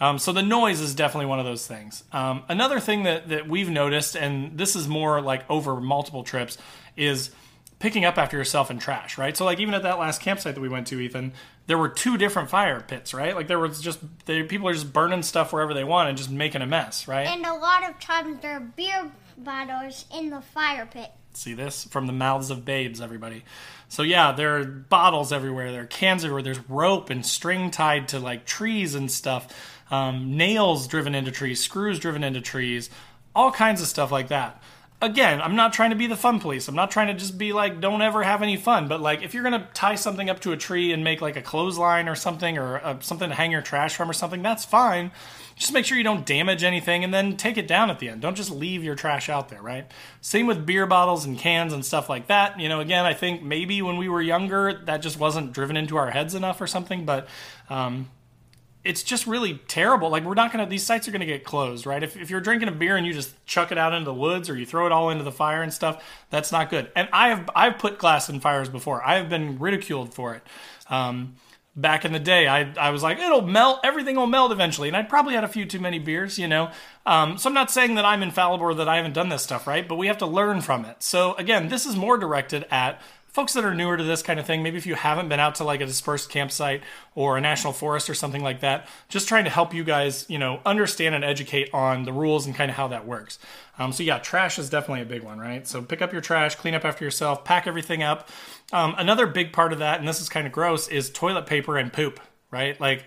Um, 0.00 0.18
so 0.18 0.32
the 0.32 0.42
noise 0.42 0.80
is 0.80 0.94
definitely 0.94 1.26
one 1.26 1.38
of 1.38 1.44
those 1.44 1.66
things. 1.66 2.02
Um, 2.12 2.42
another 2.48 2.80
thing 2.80 3.04
that, 3.04 3.28
that 3.28 3.48
we've 3.48 3.70
noticed, 3.70 4.16
and 4.16 4.58
this 4.58 4.74
is 4.74 4.88
more 4.88 5.20
like 5.20 5.48
over 5.48 5.80
multiple 5.80 6.24
trips, 6.24 6.58
is 6.96 7.30
picking 7.78 8.04
up 8.04 8.18
after 8.18 8.36
yourself 8.36 8.70
in 8.70 8.78
trash, 8.78 9.18
right? 9.18 9.36
So 9.36 9.44
like 9.44 9.60
even 9.60 9.74
at 9.74 9.82
that 9.82 9.98
last 9.98 10.20
campsite 10.20 10.54
that 10.54 10.60
we 10.60 10.68
went 10.68 10.86
to, 10.88 11.00
Ethan, 11.00 11.32
there 11.66 11.78
were 11.78 11.88
two 11.88 12.16
different 12.16 12.50
fire 12.50 12.80
pits, 12.80 13.14
right? 13.14 13.34
Like 13.34 13.46
there 13.46 13.58
was 13.58 13.80
just 13.80 14.00
they, 14.26 14.42
people 14.42 14.68
are 14.68 14.74
just 14.74 14.92
burning 14.92 15.22
stuff 15.22 15.52
wherever 15.52 15.74
they 15.74 15.84
want 15.84 16.08
and 16.08 16.18
just 16.18 16.30
making 16.30 16.62
a 16.62 16.66
mess, 16.66 17.06
right? 17.06 17.26
And 17.26 17.44
a 17.44 17.54
lot 17.54 17.88
of 17.88 18.00
times 18.00 18.40
there 18.40 18.56
are 18.56 18.60
beer 18.60 19.10
bottles 19.36 20.06
in 20.14 20.30
the 20.30 20.40
fire 20.40 20.86
pit. 20.86 21.10
See 21.34 21.54
this 21.54 21.84
from 21.84 22.06
the 22.06 22.12
mouths 22.12 22.50
of 22.50 22.64
babes, 22.64 23.00
everybody. 23.00 23.44
So 23.88 24.02
yeah, 24.02 24.32
there 24.32 24.56
are 24.58 24.64
bottles 24.64 25.32
everywhere. 25.32 25.72
There 25.72 25.82
are 25.82 25.86
cans 25.86 26.24
everywhere. 26.24 26.42
There's 26.42 26.70
rope 26.70 27.10
and 27.10 27.26
string 27.26 27.70
tied 27.70 28.08
to 28.08 28.18
like 28.18 28.44
trees 28.44 28.94
and 28.94 29.10
stuff. 29.10 29.48
Um, 29.90 30.36
nails 30.36 30.88
driven 30.88 31.14
into 31.14 31.30
trees, 31.30 31.60
screws 31.60 31.98
driven 31.98 32.24
into 32.24 32.40
trees, 32.40 32.88
all 33.34 33.50
kinds 33.50 33.82
of 33.82 33.88
stuff 33.88 34.10
like 34.10 34.28
that. 34.28 34.62
Again, 35.04 35.42
I'm 35.42 35.54
not 35.54 35.74
trying 35.74 35.90
to 35.90 35.96
be 35.96 36.06
the 36.06 36.16
fun 36.16 36.40
police. 36.40 36.66
I'm 36.66 36.74
not 36.74 36.90
trying 36.90 37.08
to 37.08 37.14
just 37.14 37.36
be 37.36 37.52
like, 37.52 37.78
don't 37.78 38.00
ever 38.00 38.22
have 38.22 38.40
any 38.40 38.56
fun. 38.56 38.88
But 38.88 39.02
like, 39.02 39.22
if 39.22 39.34
you're 39.34 39.42
gonna 39.42 39.68
tie 39.74 39.96
something 39.96 40.30
up 40.30 40.40
to 40.40 40.52
a 40.52 40.56
tree 40.56 40.92
and 40.92 41.04
make 41.04 41.20
like 41.20 41.36
a 41.36 41.42
clothesline 41.42 42.08
or 42.08 42.14
something, 42.14 42.56
or 42.56 42.78
uh, 42.82 42.98
something 43.00 43.28
to 43.28 43.34
hang 43.34 43.52
your 43.52 43.60
trash 43.60 43.96
from 43.96 44.08
or 44.08 44.14
something, 44.14 44.40
that's 44.42 44.64
fine. 44.64 45.10
Just 45.56 45.74
make 45.74 45.84
sure 45.84 45.98
you 45.98 46.04
don't 46.04 46.24
damage 46.24 46.64
anything 46.64 47.04
and 47.04 47.12
then 47.12 47.36
take 47.36 47.58
it 47.58 47.68
down 47.68 47.90
at 47.90 47.98
the 47.98 48.08
end. 48.08 48.22
Don't 48.22 48.34
just 48.34 48.50
leave 48.50 48.82
your 48.82 48.94
trash 48.94 49.28
out 49.28 49.50
there, 49.50 49.60
right? 49.60 49.88
Same 50.22 50.46
with 50.46 50.64
beer 50.64 50.86
bottles 50.86 51.26
and 51.26 51.38
cans 51.38 51.74
and 51.74 51.84
stuff 51.84 52.08
like 52.08 52.28
that. 52.28 52.58
You 52.58 52.70
know, 52.70 52.80
again, 52.80 53.04
I 53.04 53.12
think 53.12 53.42
maybe 53.42 53.82
when 53.82 53.98
we 53.98 54.08
were 54.08 54.22
younger, 54.22 54.80
that 54.86 55.02
just 55.02 55.18
wasn't 55.20 55.52
driven 55.52 55.76
into 55.76 55.98
our 55.98 56.10
heads 56.12 56.34
enough 56.34 56.62
or 56.62 56.66
something. 56.66 57.04
But 57.04 57.28
um, 57.68 58.08
it's 58.84 59.02
just 59.02 59.26
really 59.26 59.60
terrible. 59.66 60.10
Like 60.10 60.24
we're 60.24 60.34
not 60.34 60.52
gonna; 60.52 60.66
these 60.66 60.84
sites 60.84 61.08
are 61.08 61.10
gonna 61.10 61.26
get 61.26 61.42
closed, 61.42 61.86
right? 61.86 62.02
If, 62.02 62.16
if 62.16 62.30
you're 62.30 62.40
drinking 62.40 62.68
a 62.68 62.72
beer 62.72 62.96
and 62.96 63.06
you 63.06 63.12
just 63.12 63.44
chuck 63.46 63.72
it 63.72 63.78
out 63.78 63.94
into 63.94 64.04
the 64.04 64.14
woods 64.14 64.50
or 64.50 64.56
you 64.56 64.66
throw 64.66 64.86
it 64.86 64.92
all 64.92 65.10
into 65.10 65.24
the 65.24 65.32
fire 65.32 65.62
and 65.62 65.72
stuff, 65.72 66.04
that's 66.30 66.52
not 66.52 66.70
good. 66.70 66.90
And 66.94 67.08
I 67.12 67.28
have 67.28 67.50
I've 67.56 67.78
put 67.78 67.98
glass 67.98 68.28
in 68.28 68.40
fires 68.40 68.68
before. 68.68 69.02
I 69.02 69.16
have 69.16 69.28
been 69.28 69.58
ridiculed 69.58 70.12
for 70.12 70.34
it. 70.34 70.42
Um, 70.88 71.36
back 71.74 72.04
in 72.04 72.12
the 72.12 72.20
day, 72.20 72.46
I 72.46 72.72
I 72.74 72.90
was 72.90 73.02
like, 73.02 73.18
it'll 73.18 73.42
melt, 73.42 73.80
everything 73.84 74.16
will 74.16 74.26
melt 74.26 74.52
eventually, 74.52 74.88
and 74.88 74.96
I 74.96 75.02
probably 75.02 75.34
had 75.34 75.44
a 75.44 75.48
few 75.48 75.64
too 75.64 75.80
many 75.80 75.98
beers, 75.98 76.38
you 76.38 76.46
know. 76.46 76.70
Um, 77.06 77.38
so 77.38 77.48
I'm 77.48 77.54
not 77.54 77.70
saying 77.70 77.94
that 77.94 78.04
I'm 78.04 78.22
infallible 78.22 78.66
or 78.66 78.74
that 78.74 78.88
I 78.88 78.96
haven't 78.96 79.14
done 79.14 79.30
this 79.30 79.42
stuff, 79.42 79.66
right? 79.66 79.86
But 79.88 79.96
we 79.96 80.08
have 80.08 80.18
to 80.18 80.26
learn 80.26 80.60
from 80.60 80.84
it. 80.84 81.02
So 81.02 81.34
again, 81.34 81.68
this 81.68 81.86
is 81.86 81.96
more 81.96 82.18
directed 82.18 82.66
at 82.70 83.00
folks 83.34 83.52
that 83.52 83.64
are 83.64 83.74
newer 83.74 83.96
to 83.96 84.04
this 84.04 84.22
kind 84.22 84.38
of 84.38 84.46
thing, 84.46 84.62
maybe 84.62 84.78
if 84.78 84.86
you 84.86 84.94
haven't 84.94 85.28
been 85.28 85.40
out 85.40 85.56
to 85.56 85.64
like 85.64 85.80
a 85.80 85.86
dispersed 85.86 86.30
campsite 86.30 86.82
or 87.16 87.36
a 87.36 87.40
national 87.40 87.72
forest 87.72 88.08
or 88.08 88.14
something 88.14 88.44
like 88.44 88.60
that, 88.60 88.86
just 89.08 89.26
trying 89.26 89.42
to 89.42 89.50
help 89.50 89.74
you 89.74 89.82
guys, 89.82 90.24
you 90.28 90.38
know, 90.38 90.60
understand 90.64 91.16
and 91.16 91.24
educate 91.24 91.68
on 91.74 92.04
the 92.04 92.12
rules 92.12 92.46
and 92.46 92.54
kind 92.54 92.70
of 92.70 92.76
how 92.76 92.86
that 92.86 93.04
works. 93.04 93.40
Um, 93.76 93.92
so 93.92 94.04
yeah, 94.04 94.20
trash 94.20 94.56
is 94.56 94.70
definitely 94.70 95.02
a 95.02 95.06
big 95.06 95.24
one, 95.24 95.40
right? 95.40 95.66
So 95.66 95.82
pick 95.82 96.00
up 96.00 96.12
your 96.12 96.22
trash, 96.22 96.54
clean 96.54 96.74
up 96.74 96.84
after 96.84 97.04
yourself, 97.04 97.44
pack 97.44 97.66
everything 97.66 98.04
up. 98.04 98.28
Um, 98.72 98.94
another 98.98 99.26
big 99.26 99.52
part 99.52 99.72
of 99.72 99.80
that, 99.80 99.98
and 99.98 100.06
this 100.06 100.20
is 100.20 100.28
kind 100.28 100.46
of 100.46 100.52
gross, 100.52 100.86
is 100.86 101.10
toilet 101.10 101.46
paper 101.46 101.76
and 101.76 101.92
poop, 101.92 102.20
right? 102.52 102.80
Like, 102.80 103.04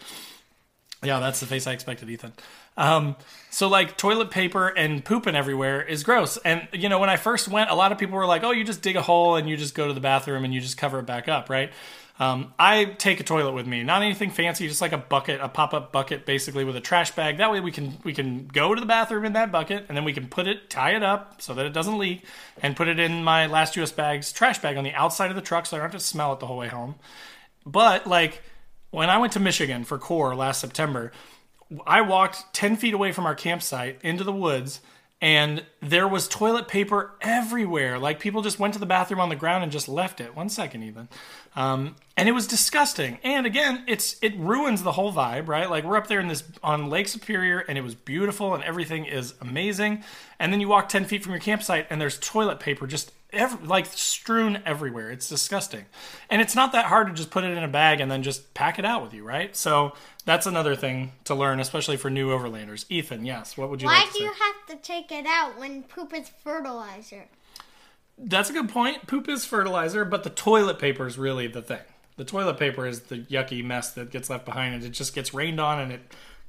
yeah, 1.02 1.22
that's 1.22 1.40
the 1.40 1.46
face 1.46 1.68
I 1.68 1.72
expected, 1.72 2.10
Ethan. 2.10 2.34
Um, 2.78 3.16
so 3.50 3.68
like 3.68 3.98
toilet 3.98 4.30
paper 4.30 4.68
and 4.68 5.04
pooping 5.04 5.36
everywhere 5.36 5.82
is 5.82 6.04
gross. 6.04 6.38
And 6.38 6.68
you 6.74 6.90
know, 6.90 7.00
when 7.00 7.10
I 7.10 7.18
first 7.18 7.48
went, 7.48 7.72
a 7.72 7.76
lot 7.76 7.92
of 7.92 7.98
people 7.98 8.16
were 8.18 8.26
like, 8.26 8.44
"Oh, 8.44 8.52
you 8.52 8.64
just 8.64 8.82
dig 8.82 8.96
a 8.96 9.02
hole 9.02 9.36
and 9.36 9.50
you 9.50 9.58
just 9.58 9.74
go 9.74 9.88
to 9.88 9.94
the 9.94 10.00
bathroom 10.00 10.46
and 10.46 10.54
you 10.54 10.62
just 10.62 10.78
cover 10.78 11.00
it 11.00 11.06
back 11.06 11.28
up," 11.28 11.50
right? 11.50 11.72
Um, 12.20 12.54
I 12.58 12.86
take 12.86 13.20
a 13.20 13.24
toilet 13.24 13.54
with 13.54 13.68
me, 13.68 13.84
not 13.84 14.02
anything 14.02 14.32
fancy, 14.32 14.68
just 14.68 14.82
like 14.82 14.92
a 14.92 14.98
bucket, 14.98 15.40
a 15.40 15.48
pop-up 15.48 15.92
bucket, 15.92 16.26
basically 16.26 16.64
with 16.64 16.76
a 16.76 16.82
trash 16.82 17.12
bag. 17.12 17.38
That 17.38 17.52
way, 17.52 17.60
we 17.60 17.72
can 17.72 17.98
we 18.04 18.14
can 18.14 18.48
go 18.48 18.74
to 18.74 18.80
the 18.80 18.88
bathroom 18.88 19.26
in 19.26 19.34
that 19.34 19.52
bucket, 19.52 19.86
and 19.88 19.96
then 19.96 20.04
we 20.04 20.14
can 20.14 20.28
put 20.28 20.48
it, 20.48 20.70
tie 20.70 20.96
it 20.96 21.04
up 21.04 21.42
so 21.42 21.54
that 21.54 21.66
it 21.66 21.74
doesn't 21.74 21.98
leak, 21.98 22.26
and 22.62 22.76
put 22.76 22.88
it 22.88 23.00
in 23.00 23.24
my 23.24 23.46
last 23.46 23.76
US 23.78 23.92
bags 23.92 24.32
trash 24.32 24.60
bag 24.60 24.78
on 24.78 24.84
the 24.84 24.94
outside 24.94 25.30
of 25.30 25.36
the 25.36 25.42
truck, 25.42 25.66
so 25.66 25.78
I 25.78 25.80
don't 25.80 25.92
have 25.92 26.00
to 26.00 26.06
smell 26.06 26.34
it 26.34 26.40
the 26.40 26.48
whole 26.48 26.58
way 26.58 26.70
home. 26.70 26.96
But 27.66 28.08
like 28.08 28.42
when 28.90 29.10
I 29.10 29.18
went 29.20 29.34
to 29.34 29.40
Michigan 29.40 29.84
for 29.84 30.00
core 30.00 30.36
last 30.36 30.60
September, 30.60 31.12
I 31.86 32.02
walked 32.02 32.54
10 32.54 32.78
feet 32.78 32.94
away 32.94 33.12
from 33.12 33.26
our 33.26 33.36
campsite 33.36 34.00
into 34.04 34.24
the 34.24 34.34
woods 34.34 34.82
and 35.20 35.66
there 35.82 36.08
was 36.08 36.28
toilet 36.28 36.68
paper 36.68 37.16
everywhere. 37.22 37.98
Like 37.98 38.20
people 38.20 38.44
just 38.44 38.60
went 38.60 38.76
to 38.76 38.80
the 38.80 38.86
bathroom 38.86 39.20
on 39.20 39.30
the 39.30 39.36
ground 39.36 39.64
and 39.64 39.72
just 39.72 39.90
left 39.90 40.22
it. 40.22 40.36
One 40.36 40.48
second, 40.48 40.84
even. 40.84 41.10
Um, 41.56 41.96
and 42.16 42.30
it 42.30 42.34
was 42.34 42.46
disgusting. 42.46 43.18
And 43.24 43.48
again, 43.48 43.84
it's 43.88 44.18
it 44.22 44.38
ruins 44.38 44.84
the 44.84 44.92
whole 44.92 45.12
vibe, 45.12 45.48
right? 45.48 45.70
Like 45.70 45.86
we're 45.86 45.98
up 45.98 46.06
there 46.06 46.20
in 46.20 46.28
this 46.28 46.44
on 46.62 46.90
Lake 46.90 47.08
Superior, 47.08 47.60
and 47.60 47.80
it 47.80 47.82
was 47.82 47.96
beautiful, 47.96 48.54
and 48.54 48.64
everything 48.64 49.06
is 49.06 49.34
amazing. 49.42 50.04
And 50.38 50.54
then 50.54 50.62
you 50.62 50.68
walk 50.68 50.88
ten 50.88 51.06
feet 51.06 51.24
from 51.24 51.32
your 51.32 51.42
campsite, 51.42 51.88
and 51.90 52.00
there's 52.00 52.20
toilet 52.20 52.60
paper 52.60 52.86
just 52.86 53.12
every, 53.34 53.66
like 53.66 53.88
strewn 53.88 54.62
everywhere. 54.66 55.10
It's 55.10 55.28
disgusting. 55.28 55.86
And 56.30 56.42
it's 56.44 56.56
not 56.56 56.74
that 56.74 56.86
hard 56.86 57.08
to 57.08 57.14
just 57.14 57.32
put 57.32 57.44
it 57.44 57.58
in 57.58 57.64
a 57.64 57.68
bag 57.68 58.02
and 58.02 58.12
then 58.12 58.22
just 58.22 58.54
pack 58.54 58.78
it 58.78 58.86
out 58.86 59.04
with 59.04 59.14
you, 59.14 59.24
right? 59.24 59.56
So 59.56 59.94
that's 60.28 60.46
another 60.46 60.76
thing 60.76 61.14
to 61.24 61.34
learn, 61.34 61.62
especially 61.62 61.96
for 61.96 62.10
new 62.10 62.32
overlanders. 62.32 62.84
Ethan, 62.90 63.26
yes, 63.26 63.56
what 63.56 63.70
would 63.70 63.82
you 63.82 63.88
Why 63.88 64.00
like 64.00 64.12
to 64.12 64.18
do 64.18 64.24
you 64.26 64.34
have 64.34 64.68
to 64.68 64.76
take 64.76 65.10
it 65.10 65.26
out 65.26 65.58
when 65.58 65.84
poop 65.84 66.14
is 66.14 66.28
fertilizer? 66.28 67.28
That's 68.18 68.50
a 68.50 68.54
good 68.54 68.68
point. 68.68 69.08
Poop 69.08 69.30
is 69.30 69.46
fertilizer, 69.46 70.04
but 70.04 70.26
the 70.26 70.30
toilet 70.30 70.80
paper 70.80 71.08
is 71.08 71.18
really 71.18 71.48
the 71.48 71.62
thing. 71.62 71.80
The 72.18 72.26
toilet 72.26 72.60
paper 72.60 72.86
is 72.86 73.04
the 73.04 73.20
yucky 73.20 73.64
mess 73.64 73.92
that 73.94 74.12
gets 74.12 74.30
left 74.30 74.44
behind, 74.44 74.76
and 74.76 74.84
it 74.84 74.90
just 74.90 75.16
gets 75.16 75.34
rained 75.34 75.62
on, 75.62 75.80
and 75.80 75.94
it 75.94 76.02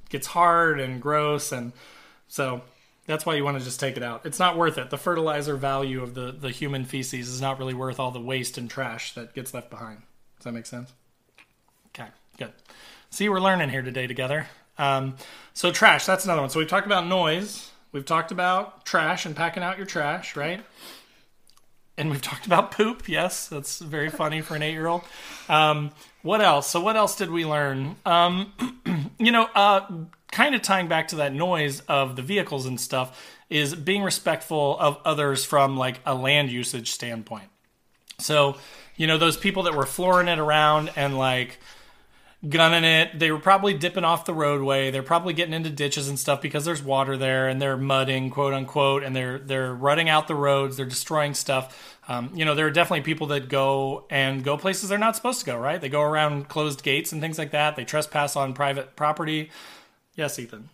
gets 0.09 0.27
hard 0.27 0.81
and 0.81 1.01
gross, 1.01 1.53
and 1.53 1.71
so 2.27 2.63
that's 3.05 3.25
why 3.25 3.35
you 3.35 3.45
want 3.45 3.59
to 3.59 3.63
just 3.63 3.79
take 3.79 3.95
it 3.95 4.03
out. 4.03 4.25
It's 4.25 4.39
not 4.39 4.57
worth 4.57 4.77
it. 4.77 4.89
The 4.89 4.97
fertilizer 4.97 5.55
value 5.55 6.03
of 6.03 6.15
the 6.15 6.33
the 6.33 6.51
human 6.51 6.83
feces 6.83 7.29
is 7.29 7.39
not 7.39 7.57
really 7.57 7.73
worth 7.73 7.97
all 7.97 8.11
the 8.11 8.19
waste 8.19 8.57
and 8.57 8.69
trash 8.69 9.13
that 9.13 9.33
gets 9.33 9.53
left 9.53 9.69
behind. 9.69 10.01
Does 10.35 10.43
that 10.43 10.51
make 10.51 10.65
sense? 10.65 10.91
Okay, 11.95 12.09
good. 12.37 12.51
See, 13.09 13.29
we're 13.29 13.39
learning 13.39 13.69
here 13.69 13.81
today 13.81 14.07
together. 14.07 14.47
Um, 14.77 15.15
so 15.53 15.71
trash, 15.71 16.05
that's 16.05 16.25
another 16.25 16.41
one. 16.41 16.49
So 16.49 16.59
we've 16.59 16.67
talked 16.67 16.85
about 16.85 17.07
noise. 17.07 17.71
We've 17.91 18.05
talked 18.05 18.31
about 18.31 18.85
trash 18.85 19.25
and 19.25 19.35
packing 19.35 19.63
out 19.63 19.77
your 19.77 19.87
trash, 19.87 20.35
right? 20.35 20.61
and 21.99 22.09
we've 22.09 22.21
talked 22.21 22.45
about 22.45 22.71
poop. 22.71 23.09
Yes, 23.09 23.47
that's 23.49 23.79
very 23.79 24.09
funny 24.09 24.39
for 24.39 24.55
an 24.55 24.63
eight-year-old. 24.63 25.03
Um, 25.49 25.91
what 26.21 26.39
else? 26.39 26.67
So 26.67 26.79
what 26.79 26.95
else 26.95 27.17
did 27.17 27.29
we 27.29 27.45
learn? 27.45 27.97
Um, 28.05 28.53
you 29.19 29.33
know, 29.33 29.49
uh, 29.53 29.85
kind 30.31 30.55
of 30.55 30.61
tying 30.61 30.87
back 30.87 31.09
to 31.09 31.17
that 31.17 31.33
noise 31.33 31.81
of 31.81 32.15
the 32.15 32.21
vehicles 32.21 32.65
and 32.65 32.79
stuff 32.79 33.37
is 33.49 33.75
being 33.75 34.01
respectful 34.01 34.79
of 34.79 34.97
others 35.03 35.43
from 35.43 35.75
like 35.75 35.99
a 36.05 36.15
land 36.15 36.49
usage 36.49 36.91
standpoint. 36.91 37.49
So, 38.17 38.55
you 38.95 39.05
know, 39.05 39.17
those 39.17 39.35
people 39.35 39.63
that 39.63 39.75
were 39.75 39.85
flooring 39.85 40.29
it 40.29 40.39
around 40.39 40.91
and 40.95 41.17
like 41.17 41.59
gunning 42.47 42.85
it. 42.85 43.19
They 43.19 43.31
were 43.31 43.39
probably 43.39 43.73
dipping 43.73 44.05
off 44.05 44.25
the 44.25 44.33
roadway. 44.33 44.91
They're 44.91 45.03
probably 45.03 45.33
getting 45.33 45.53
into 45.53 45.69
ditches 45.69 46.07
and 46.07 46.17
stuff 46.17 46.41
because 46.41 46.65
there's 46.65 46.81
water 46.81 47.17
there, 47.17 47.47
and 47.47 47.61
they're 47.61 47.77
mudding, 47.77 48.29
quote 48.29 48.53
unquote, 48.53 49.03
and 49.03 49.15
they're 49.15 49.39
they're 49.39 49.73
rutting 49.73 50.09
out 50.09 50.27
the 50.27 50.35
roads. 50.35 50.77
They're 50.77 50.85
destroying 50.85 51.33
stuff. 51.33 51.97
Um, 52.07 52.31
you 52.33 52.45
know, 52.45 52.55
there 52.55 52.65
are 52.65 52.71
definitely 52.71 53.03
people 53.03 53.27
that 53.27 53.49
go 53.49 54.05
and 54.09 54.43
go 54.43 54.57
places 54.57 54.89
they're 54.89 54.97
not 54.97 55.15
supposed 55.15 55.41
to 55.41 55.45
go. 55.45 55.57
Right? 55.57 55.81
They 55.81 55.89
go 55.89 56.01
around 56.01 56.47
closed 56.47 56.83
gates 56.83 57.11
and 57.11 57.21
things 57.21 57.37
like 57.37 57.51
that. 57.51 57.75
They 57.75 57.85
trespass 57.85 58.35
on 58.35 58.53
private 58.53 58.95
property. 58.95 59.51
Yes, 60.15 60.39
Ethan. 60.39 60.69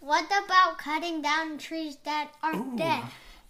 What 0.00 0.26
about 0.26 0.78
cutting 0.78 1.22
down 1.22 1.58
trees 1.58 1.96
that 2.04 2.32
aren't 2.42 2.76
dead? 2.76 3.04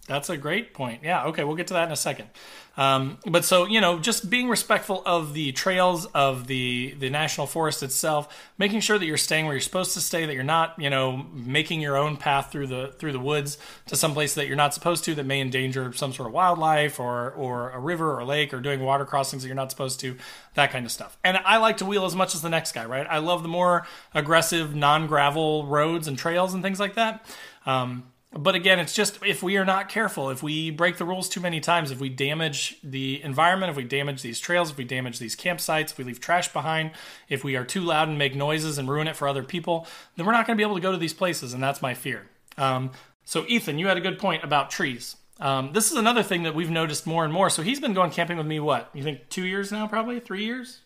That's 0.07 0.29
a 0.29 0.35
great 0.35 0.73
point. 0.73 1.01
Yeah. 1.03 1.25
Okay. 1.27 1.45
We'll 1.45 1.55
get 1.55 1.67
to 1.67 1.75
that 1.75 1.85
in 1.85 1.93
a 1.93 1.97
second. 1.97 2.27
Um, 2.75 3.19
but 3.25 3.45
so 3.45 3.65
you 3.65 3.79
know, 3.79 3.99
just 3.99 4.29
being 4.29 4.49
respectful 4.49 5.01
of 5.05 5.33
the 5.33 5.51
trails 5.51 6.07
of 6.07 6.47
the 6.47 6.95
the 6.99 7.09
national 7.09 7.47
forest 7.47 7.83
itself, 7.83 8.35
making 8.57 8.81
sure 8.81 8.97
that 8.97 9.05
you're 9.05 9.15
staying 9.15 9.45
where 9.45 9.53
you're 9.53 9.61
supposed 9.61 9.93
to 9.93 10.01
stay, 10.01 10.25
that 10.25 10.33
you're 10.33 10.43
not 10.43 10.77
you 10.77 10.89
know 10.89 11.25
making 11.33 11.81
your 11.81 11.95
own 11.95 12.17
path 12.17 12.51
through 12.51 12.67
the 12.67 12.93
through 12.97 13.13
the 13.13 13.19
woods 13.19 13.59
to 13.85 13.95
some 13.95 14.13
place 14.13 14.33
that 14.33 14.47
you're 14.47 14.57
not 14.57 14.73
supposed 14.73 15.05
to 15.05 15.15
that 15.15 15.25
may 15.25 15.39
endanger 15.39 15.93
some 15.93 16.11
sort 16.11 16.27
of 16.27 16.33
wildlife 16.33 16.99
or 16.99 17.31
or 17.31 17.69
a 17.69 17.79
river 17.79 18.11
or 18.11 18.19
a 18.19 18.25
lake 18.25 18.53
or 18.53 18.59
doing 18.59 18.81
water 18.81 19.05
crossings 19.05 19.43
that 19.43 19.47
you're 19.47 19.55
not 19.55 19.69
supposed 19.69 19.99
to, 19.99 20.17
that 20.55 20.71
kind 20.71 20.85
of 20.85 20.91
stuff. 20.91 21.15
And 21.23 21.37
I 21.37 21.57
like 21.57 21.77
to 21.77 21.85
wheel 21.85 22.05
as 22.05 22.15
much 22.15 22.33
as 22.33 22.41
the 22.41 22.49
next 22.49 22.71
guy, 22.73 22.85
right? 22.85 23.05
I 23.07 23.19
love 23.19 23.43
the 23.43 23.49
more 23.49 23.87
aggressive 24.15 24.75
non 24.75 25.05
gravel 25.05 25.67
roads 25.67 26.07
and 26.07 26.17
trails 26.17 26.55
and 26.55 26.63
things 26.63 26.79
like 26.79 26.95
that. 26.95 27.23
Um, 27.65 28.03
but 28.35 28.55
again, 28.55 28.79
it's 28.79 28.93
just 28.93 29.19
if 29.23 29.43
we 29.43 29.57
are 29.57 29.65
not 29.65 29.89
careful, 29.89 30.29
if 30.29 30.41
we 30.41 30.71
break 30.71 30.97
the 30.97 31.05
rules 31.05 31.29
too 31.29 31.39
many 31.39 31.59
times, 31.59 31.91
if 31.91 31.99
we 31.99 32.09
damage 32.09 32.77
the 32.83 33.21
environment, 33.21 33.69
if 33.69 33.75
we 33.75 33.83
damage 33.83 34.21
these 34.21 34.39
trails, 34.39 34.71
if 34.71 34.77
we 34.77 34.83
damage 34.83 35.19
these 35.19 35.35
campsites, 35.35 35.91
if 35.91 35.97
we 35.97 36.03
leave 36.03 36.19
trash 36.19 36.51
behind, 36.51 36.91
if 37.29 37.43
we 37.43 37.55
are 37.55 37.63
too 37.63 37.81
loud 37.81 38.07
and 38.07 38.17
make 38.17 38.35
noises 38.35 38.77
and 38.77 38.89
ruin 38.89 39.07
it 39.07 39.15
for 39.15 39.27
other 39.27 39.43
people, 39.43 39.87
then 40.15 40.25
we're 40.25 40.31
not 40.31 40.47
going 40.47 40.57
to 40.57 40.59
be 40.59 40.65
able 40.65 40.75
to 40.75 40.81
go 40.81 40.91
to 40.91 40.97
these 40.97 41.13
places, 41.13 41.53
and 41.53 41.61
that's 41.61 41.81
my 41.81 41.93
fear. 41.93 42.27
Um, 42.57 42.91
so, 43.25 43.45
Ethan, 43.47 43.79
you 43.79 43.87
had 43.87 43.97
a 43.97 44.01
good 44.01 44.19
point 44.19 44.43
about 44.43 44.69
trees. 44.69 45.15
Um, 45.39 45.71
this 45.73 45.91
is 45.91 45.97
another 45.97 46.23
thing 46.23 46.43
that 46.43 46.55
we've 46.55 46.69
noticed 46.69 47.07
more 47.07 47.23
and 47.23 47.33
more. 47.33 47.49
So, 47.49 47.61
he's 47.61 47.79
been 47.79 47.93
going 47.93 48.11
camping 48.11 48.37
with 48.37 48.47
me, 48.47 48.59
what, 48.59 48.89
you 48.93 49.03
think 49.03 49.29
two 49.29 49.45
years 49.45 49.71
now, 49.71 49.87
probably? 49.87 50.19
Three 50.19 50.43
years? 50.43 50.81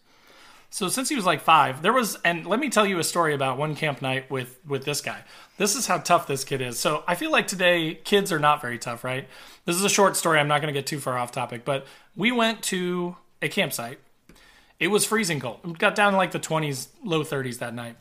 So 0.69 0.89
since 0.89 1.09
he 1.09 1.15
was 1.15 1.25
like 1.25 1.41
five, 1.41 1.81
there 1.81 1.93
was, 1.93 2.17
and 2.25 2.45
let 2.45 2.59
me 2.59 2.69
tell 2.69 2.85
you 2.85 2.99
a 2.99 3.03
story 3.03 3.33
about 3.33 3.57
one 3.57 3.75
camp 3.75 4.01
night 4.01 4.29
with 4.29 4.59
with 4.67 4.83
this 4.83 5.01
guy. 5.01 5.23
This 5.57 5.75
is 5.75 5.87
how 5.87 5.97
tough 5.97 6.27
this 6.27 6.43
kid 6.43 6.61
is. 6.61 6.77
So 6.77 7.03
I 7.07 7.15
feel 7.15 7.31
like 7.31 7.47
today 7.47 7.95
kids 7.95 8.31
are 8.31 8.39
not 8.39 8.61
very 8.61 8.77
tough, 8.77 9.03
right? 9.03 9.27
This 9.65 9.75
is 9.75 9.83
a 9.83 9.89
short 9.89 10.15
story. 10.15 10.39
I'm 10.39 10.47
not 10.47 10.61
going 10.61 10.73
to 10.73 10.77
get 10.77 10.85
too 10.85 10.99
far 10.99 11.17
off 11.17 11.31
topic, 11.31 11.63
but 11.63 11.87
we 12.15 12.31
went 12.31 12.61
to 12.63 13.15
a 13.41 13.47
campsite. 13.47 13.99
It 14.79 14.89
was 14.89 15.05
freezing 15.05 15.39
cold. 15.39 15.59
It 15.63 15.77
got 15.79 15.95
down 15.95 16.11
to 16.11 16.17
like 16.17 16.31
the 16.31 16.39
20s, 16.39 16.89
low 17.03 17.23
30s 17.23 17.59
that 17.59 17.73
night, 17.73 17.95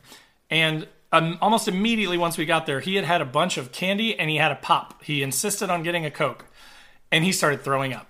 and 0.49 0.87
um, 1.11 1.37
almost 1.41 1.67
immediately 1.67 2.17
once 2.17 2.37
we 2.37 2.45
got 2.45 2.65
there, 2.65 2.81
he 2.81 2.95
had 2.95 3.05
had 3.05 3.21
a 3.21 3.25
bunch 3.25 3.57
of 3.57 3.71
candy 3.71 4.19
and 4.19 4.29
he 4.29 4.35
had 4.35 4.51
a 4.51 4.55
pop. 4.55 5.01
He 5.03 5.23
insisted 5.23 5.69
on 5.69 5.81
getting 5.81 6.05
a 6.05 6.11
coke, 6.11 6.45
and 7.11 7.23
he 7.23 7.31
started 7.31 7.63
throwing 7.63 7.93
up 7.93 8.07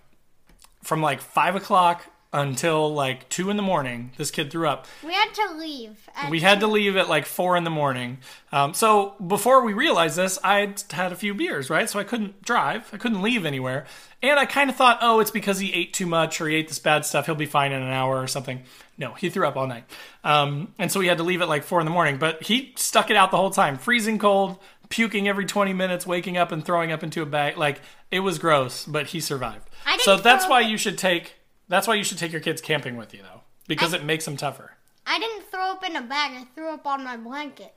from 0.84 1.02
like 1.02 1.22
five 1.22 1.56
o'clock 1.56 2.06
until 2.38 2.94
like 2.94 3.28
two 3.30 3.50
in 3.50 3.58
the 3.58 3.64
morning. 3.64 4.12
This 4.18 4.32
kid 4.32 4.52
threw 4.52 4.68
up. 4.68 4.88
We 5.04 5.14
had 5.14 5.34
to 5.34 5.56
leave. 5.58 6.10
at 6.16 6.30
We 6.30 6.40
had 6.40 6.60
to 6.62 6.68
leave 6.68 6.96
at 6.98 7.10
like 7.10 7.26
four 7.26 7.58
in 7.58 7.64
the 7.64 7.70
morning. 7.70 8.20
Um, 8.52 8.74
so 8.74 9.16
before 9.26 9.64
we 9.64 9.74
realized 9.74 10.16
this, 10.16 10.40
I 10.44 10.74
had 10.92 11.12
a 11.12 11.16
few 11.16 11.34
beers, 11.34 11.70
right? 11.70 11.90
So 11.90 12.00
I 12.00 12.04
couldn't 12.04 12.42
drive. 12.44 12.90
I 12.94 12.98
couldn't 12.98 13.22
leave 13.22 13.46
anywhere. 13.46 13.86
And 14.22 14.40
I 14.40 14.46
kind 14.46 14.70
of 14.70 14.76
thought, 14.76 15.00
oh, 15.02 15.20
it's 15.20 15.32
because 15.32 15.60
he 15.60 15.74
ate 15.74 15.94
too 15.94 16.08
much 16.08 16.42
or 16.42 16.48
he 16.48 16.56
ate 16.56 16.68
this 16.68 16.80
bad 16.80 17.06
stuff. 17.06 17.28
He'll 17.28 17.36
be 17.36 17.46
fine 17.46 17.72
in 17.72 17.82
an 17.82 17.92
hour 17.92 18.22
or 18.22 18.28
something. 18.28 18.64
No, 18.98 19.14
he 19.14 19.30
threw 19.30 19.48
up 19.48 19.56
all 19.56 19.68
night. 19.68 19.84
Um, 20.24 20.74
and 20.80 20.92
so 20.92 21.00
we 21.00 21.08
had 21.08 21.18
to 21.18 21.24
leave 21.24 21.42
at 21.42 21.50
like 21.50 21.64
four 21.64 21.80
in 21.80 21.86
the 21.86 21.92
morning. 21.92 22.18
But 22.18 22.44
he 22.44 22.74
stuck 22.78 23.12
it 23.12 23.16
out 23.16 23.30
the 23.30 23.38
whole 23.38 23.52
time, 23.52 23.78
freezing 23.78 24.18
cold, 24.18 24.58
puking 24.90 25.28
every 25.28 25.46
20 25.46 25.74
minutes, 25.74 26.08
waking 26.08 26.38
up 26.38 26.52
and 26.52 26.66
throwing 26.66 26.92
up 26.92 27.04
into 27.04 27.22
a 27.22 27.26
bag. 27.26 27.58
Like 27.58 27.82
it 28.10 28.22
was 28.22 28.40
gross, 28.40 28.86
but 28.86 29.08
he 29.08 29.20
survived. 29.20 29.70
I 29.86 29.92
didn't 29.92 30.04
So 30.04 30.18
that's 30.18 30.48
why 30.48 30.62
you 30.62 30.78
should 30.78 30.98
take. 30.98 31.36
That's 31.68 31.88
why 31.88 31.96
you 31.96 32.04
should 32.04 32.18
take 32.18 32.32
your 32.32 32.42
kids 32.42 32.62
camping 32.62 32.96
with 32.96 33.14
you, 33.14 33.22
though, 33.22 33.42
because 33.68 33.94
it 33.94 34.04
makes 34.04 34.26
them 34.26 34.38
tougher. 34.38 34.74
I 35.06 35.20
didn't 35.20 35.50
throw 35.50 35.72
up 35.72 35.88
in 35.88 35.96
a 35.96 36.02
bag. 36.02 36.32
I 36.34 36.46
threw 36.54 36.70
up 36.70 36.86
on 36.86 37.04
my 37.04 37.18
blanket. 37.18 37.74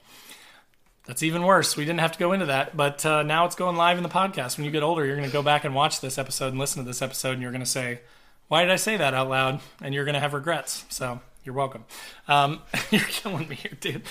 That's 1.06 1.22
even 1.22 1.42
worse. 1.42 1.76
We 1.76 1.84
didn't 1.84 2.00
have 2.00 2.12
to 2.12 2.18
go 2.18 2.32
into 2.32 2.46
that, 2.46 2.76
but 2.76 3.04
uh, 3.06 3.22
now 3.22 3.46
it's 3.46 3.56
going 3.56 3.76
live 3.76 3.96
in 3.96 4.02
the 4.02 4.08
podcast. 4.08 4.56
When 4.56 4.64
you 4.64 4.70
get 4.70 4.82
older, 4.82 5.04
you're 5.04 5.16
going 5.16 5.28
to 5.28 5.32
go 5.32 5.42
back 5.42 5.64
and 5.64 5.74
watch 5.74 6.00
this 6.00 6.18
episode 6.18 6.48
and 6.48 6.58
listen 6.58 6.82
to 6.82 6.86
this 6.86 7.02
episode, 7.02 7.32
and 7.32 7.42
you're 7.42 7.50
going 7.50 7.64
to 7.64 7.66
say, 7.66 8.00
"Why 8.48 8.62
did 8.62 8.70
I 8.70 8.76
say 8.76 8.96
that 8.96 9.14
out 9.14 9.28
loud?" 9.28 9.60
And 9.80 9.94
you're 9.94 10.04
going 10.04 10.14
to 10.14 10.20
have 10.20 10.34
regrets. 10.34 10.84
So 10.88 11.20
you're 11.42 11.54
welcome. 11.54 11.84
Um, 12.28 12.60
you're 12.90 13.00
killing 13.00 13.48
me 13.48 13.56
here, 13.56 13.72
dude. 13.80 14.02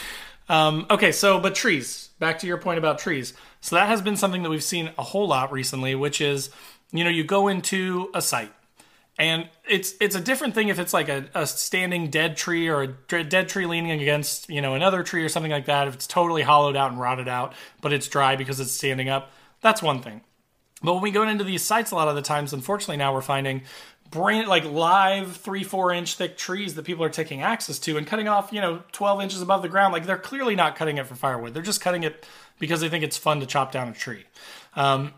Um, 0.49 0.87
okay, 0.89 1.11
so 1.11 1.39
but 1.39 1.55
trees. 1.55 2.09
Back 2.19 2.39
to 2.39 2.47
your 2.47 2.57
point 2.57 2.79
about 2.79 2.99
trees. 2.99 3.33
So 3.61 3.75
that 3.75 3.87
has 3.87 4.01
been 4.01 4.17
something 4.17 4.43
that 4.43 4.49
we've 4.49 4.63
seen 4.63 4.91
a 4.97 5.03
whole 5.03 5.27
lot 5.27 5.51
recently, 5.51 5.93
which 5.93 6.19
is, 6.21 6.49
you 6.91 7.03
know, 7.03 7.09
you 7.09 7.23
go 7.23 7.47
into 7.47 8.09
a 8.13 8.21
site 8.21 8.51
and 9.19 9.49
it's 9.67 9.93
it's 9.99 10.15
a 10.15 10.21
different 10.21 10.55
thing 10.55 10.69
if 10.69 10.79
it's 10.79 10.93
like 10.93 11.09
a, 11.09 11.25
a 11.35 11.45
standing 11.45 12.09
dead 12.09 12.37
tree 12.37 12.69
or 12.69 12.81
a 12.83 13.23
dead 13.23 13.49
tree 13.49 13.65
leaning 13.65 13.91
against 13.91 14.49
you 14.49 14.61
know 14.61 14.73
another 14.73 15.03
tree 15.03 15.23
or 15.23 15.29
something 15.29 15.51
like 15.51 15.65
that. 15.65 15.89
If 15.89 15.93
it's 15.93 16.07
totally 16.07 16.41
hollowed 16.41 16.77
out 16.77 16.91
and 16.91 16.99
rotted 16.99 17.27
out, 17.27 17.53
but 17.81 17.91
it's 17.91 18.07
dry 18.07 18.37
because 18.37 18.61
it's 18.61 18.71
standing 18.71 19.09
up, 19.09 19.31
that's 19.61 19.83
one 19.83 20.01
thing. 20.01 20.21
But 20.81 20.93
when 20.93 21.03
we 21.03 21.11
go 21.11 21.27
into 21.27 21.43
these 21.43 21.61
sites, 21.61 21.91
a 21.91 21.95
lot 21.95 22.07
of 22.07 22.15
the 22.15 22.21
times, 22.21 22.53
unfortunately, 22.53 22.95
now 22.95 23.13
we're 23.13 23.21
finding 23.21 23.63
brand 24.09 24.47
like 24.47 24.63
live 24.63 25.35
three 25.35 25.63
four 25.63 25.91
inch 25.91 26.15
thick 26.15 26.37
trees 26.37 26.75
that 26.75 26.83
people 26.83 27.03
are 27.03 27.09
taking 27.09 27.41
access 27.41 27.77
to 27.77 27.97
and 27.97 28.07
cutting 28.07 28.27
off 28.27 28.51
you 28.51 28.59
know 28.59 28.81
12 28.91 29.21
inches 29.21 29.41
above 29.41 29.61
the 29.61 29.69
ground 29.69 29.93
like 29.93 30.05
they're 30.05 30.17
clearly 30.17 30.55
not 30.55 30.75
cutting 30.75 30.97
it 30.97 31.05
for 31.05 31.13
firewood 31.13 31.53
they're 31.53 31.61
just 31.61 31.79
cutting 31.79 32.01
it 32.01 32.25
because 32.57 32.81
they 32.81 32.89
think 32.89 33.03
it's 33.03 33.17
fun 33.17 33.39
to 33.39 33.45
chop 33.45 33.71
down 33.71 33.87
a 33.87 33.93
tree 33.93 34.25
um, 34.75 35.13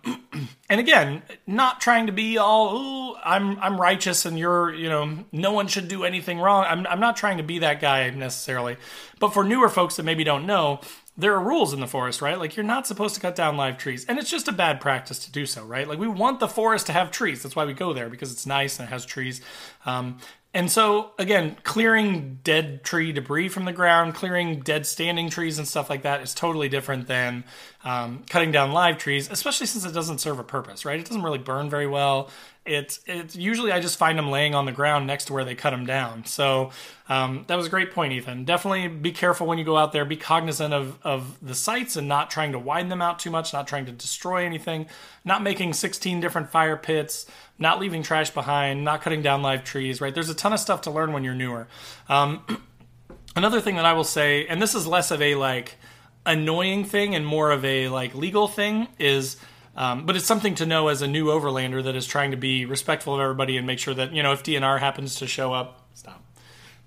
and 0.70 0.80
again, 0.80 1.24
not 1.46 1.82
trying 1.82 2.08
to 2.08 2.12
be 2.12 2.38
all, 2.38 3.18
I'm 3.24 3.60
I'm 3.60 3.80
righteous 3.80 4.26
and 4.26 4.40
you're, 4.40 4.74
you 4.74 4.90
know, 4.90 5.26
no 5.32 5.52
one 5.52 5.68
should 5.68 5.88
do 5.88 6.04
anything 6.04 6.40
wrong. 6.40 6.66
I'm 6.68 6.88
I'm 6.88 7.00
not 7.00 7.16
trying 7.16 7.38
to 7.38 7.44
be 7.44 7.60
that 7.60 7.82
guy 7.82 8.10
necessarily. 8.12 8.78
But 9.20 9.34
for 9.34 9.44
newer 9.44 9.70
folks 9.70 9.98
that 9.98 10.04
maybe 10.04 10.24
don't 10.24 10.46
know, 10.46 10.80
there 11.18 11.36
are 11.36 11.44
rules 11.44 11.74
in 11.74 11.82
the 11.82 11.88
forest, 11.88 12.22
right? 12.22 12.40
Like 12.40 12.56
you're 12.56 12.66
not 12.66 12.88
supposed 12.88 13.16
to 13.16 13.22
cut 13.22 13.36
down 13.36 13.58
live 13.58 13.78
trees, 13.78 14.06
and 14.06 14.18
it's 14.18 14.30
just 14.30 14.48
a 14.48 14.54
bad 14.54 14.80
practice 14.80 15.20
to 15.26 15.32
do 15.32 15.46
so, 15.46 15.64
right? 15.64 15.88
Like 15.88 16.00
we 16.00 16.08
want 16.08 16.40
the 16.40 16.48
forest 16.48 16.88
to 16.88 16.94
have 16.94 17.12
trees. 17.12 17.44
That's 17.44 17.56
why 17.56 17.66
we 17.66 17.74
go 17.74 17.94
there 17.94 18.10
because 18.10 18.32
it's 18.32 18.46
nice 18.46 18.80
and 18.80 18.88
it 18.88 18.92
has 18.92 19.06
trees. 19.06 19.42
Um, 19.86 20.18
and 20.54 20.70
so 20.70 21.12
again, 21.18 21.56
clearing 21.64 22.40
dead 22.44 22.84
tree 22.84 23.14
debris 23.14 23.48
from 23.50 23.64
the 23.64 23.72
ground, 23.72 24.16
clearing 24.16 24.60
dead 24.60 24.86
standing 24.86 25.30
trees 25.30 25.58
and 25.58 25.68
stuff 25.68 25.90
like 25.90 26.02
that 26.02 26.22
is 26.22 26.34
totally 26.34 26.68
different 26.68 27.08
than 27.08 27.46
um, 27.86 28.24
cutting 28.30 28.52
down 28.52 28.74
live 28.74 28.98
trees, 28.98 29.30
especially 29.32 29.66
since 29.66 29.86
it 29.86 29.94
doesn't 29.94 30.20
serve 30.20 30.40
a 30.40 30.44
purpose, 30.44 30.84
right? 30.84 31.00
It 31.00 31.06
doesn't 31.06 31.24
really 31.24 31.40
burn 31.40 31.70
very 31.70 31.88
well. 31.88 32.30
It's 32.64 33.00
it's 33.08 33.36
usually 33.36 33.72
I 33.72 33.80
just 33.80 33.98
find 33.98 34.20
them 34.20 34.30
laying 34.30 34.54
on 34.54 34.66
the 34.66 34.72
ground 34.72 35.08
next 35.08 35.26
to 35.26 35.34
where 35.34 35.44
they 35.44 35.56
cut 35.56 35.72
them 35.72 35.86
down. 35.86 36.26
So 36.26 36.72
um, 37.10 37.44
that 37.48 37.56
was 37.56 37.66
a 37.66 37.70
great 37.70 37.92
point, 37.92 38.14
Ethan. 38.14 38.46
Definitely 38.46 38.88
be 38.88 39.12
careful 39.12 39.48
when 39.48 39.58
you 39.58 39.64
go 39.64 39.78
out 39.78 39.94
there. 39.94 40.06
Be 40.06 40.16
cognizant 40.16 40.72
of 40.72 41.00
of 41.02 41.38
the 41.42 41.56
sites 41.56 41.96
and 41.96 42.08
not 42.08 42.30
trying 42.30 42.52
to 42.52 42.60
widen 42.60 42.90
them 42.90 43.02
out 43.02 43.18
too 43.18 43.32
much. 43.32 43.52
Not 43.52 43.68
trying 43.68 43.86
to 43.88 43.92
destroy 43.92 44.46
anything. 44.46 44.86
Not 45.26 45.42
making 45.42 45.74
16 45.74 46.20
different 46.20 46.52
fire 46.52 46.78
pits. 46.78 47.26
Not 47.62 47.80
leaving 47.80 48.04
trash 48.04 48.32
behind. 48.32 48.84
Not 48.84 49.02
cutting 49.02 49.22
down 49.22 49.42
live 49.42 49.64
trees. 49.64 50.02
Right? 50.02 50.14
There's 50.14 50.30
a 50.30 50.36
ton 50.36 50.52
of 50.52 50.60
stuff 50.60 50.82
to 50.82 50.92
learn 50.92 51.14
when 51.14 51.24
you're 51.24 51.36
newer. 51.36 51.68
Um, 52.10 52.44
another 53.36 53.62
thing 53.62 53.76
that 53.76 53.86
I 53.86 53.94
will 53.94 54.04
say, 54.04 54.46
and 54.48 54.62
this 54.62 54.76
is 54.76 54.86
less 54.86 55.12
of 55.12 55.22
a 55.22 55.36
like 55.36 55.78
annoying 56.26 56.84
thing 56.84 57.16
and 57.16 57.26
more 57.26 57.52
of 57.52 57.64
a 57.64 57.88
like 57.88 58.14
legal 58.14 58.50
thing, 58.50 58.90
is 59.00 59.38
um, 59.76 60.06
but 60.06 60.16
it's 60.16 60.26
something 60.26 60.56
to 60.56 60.66
know 60.66 60.90
as 60.90 61.02
a 61.02 61.08
new 61.08 61.28
overlander 61.28 61.84
that 61.84 61.96
is 61.96 62.06
trying 62.06 62.32
to 62.32 62.38
be 62.38 62.66
respectful 62.66 63.14
of 63.16 63.22
everybody 63.22 63.56
and 63.58 63.66
make 63.66 63.80
sure 63.80 63.94
that 63.94 64.14
you 64.14 64.22
know 64.22 64.34
if 64.34 64.44
DNR 64.44 64.80
happens 64.80 65.16
to 65.16 65.28
show 65.28 65.54
up, 65.54 65.88
stop. 65.94 66.22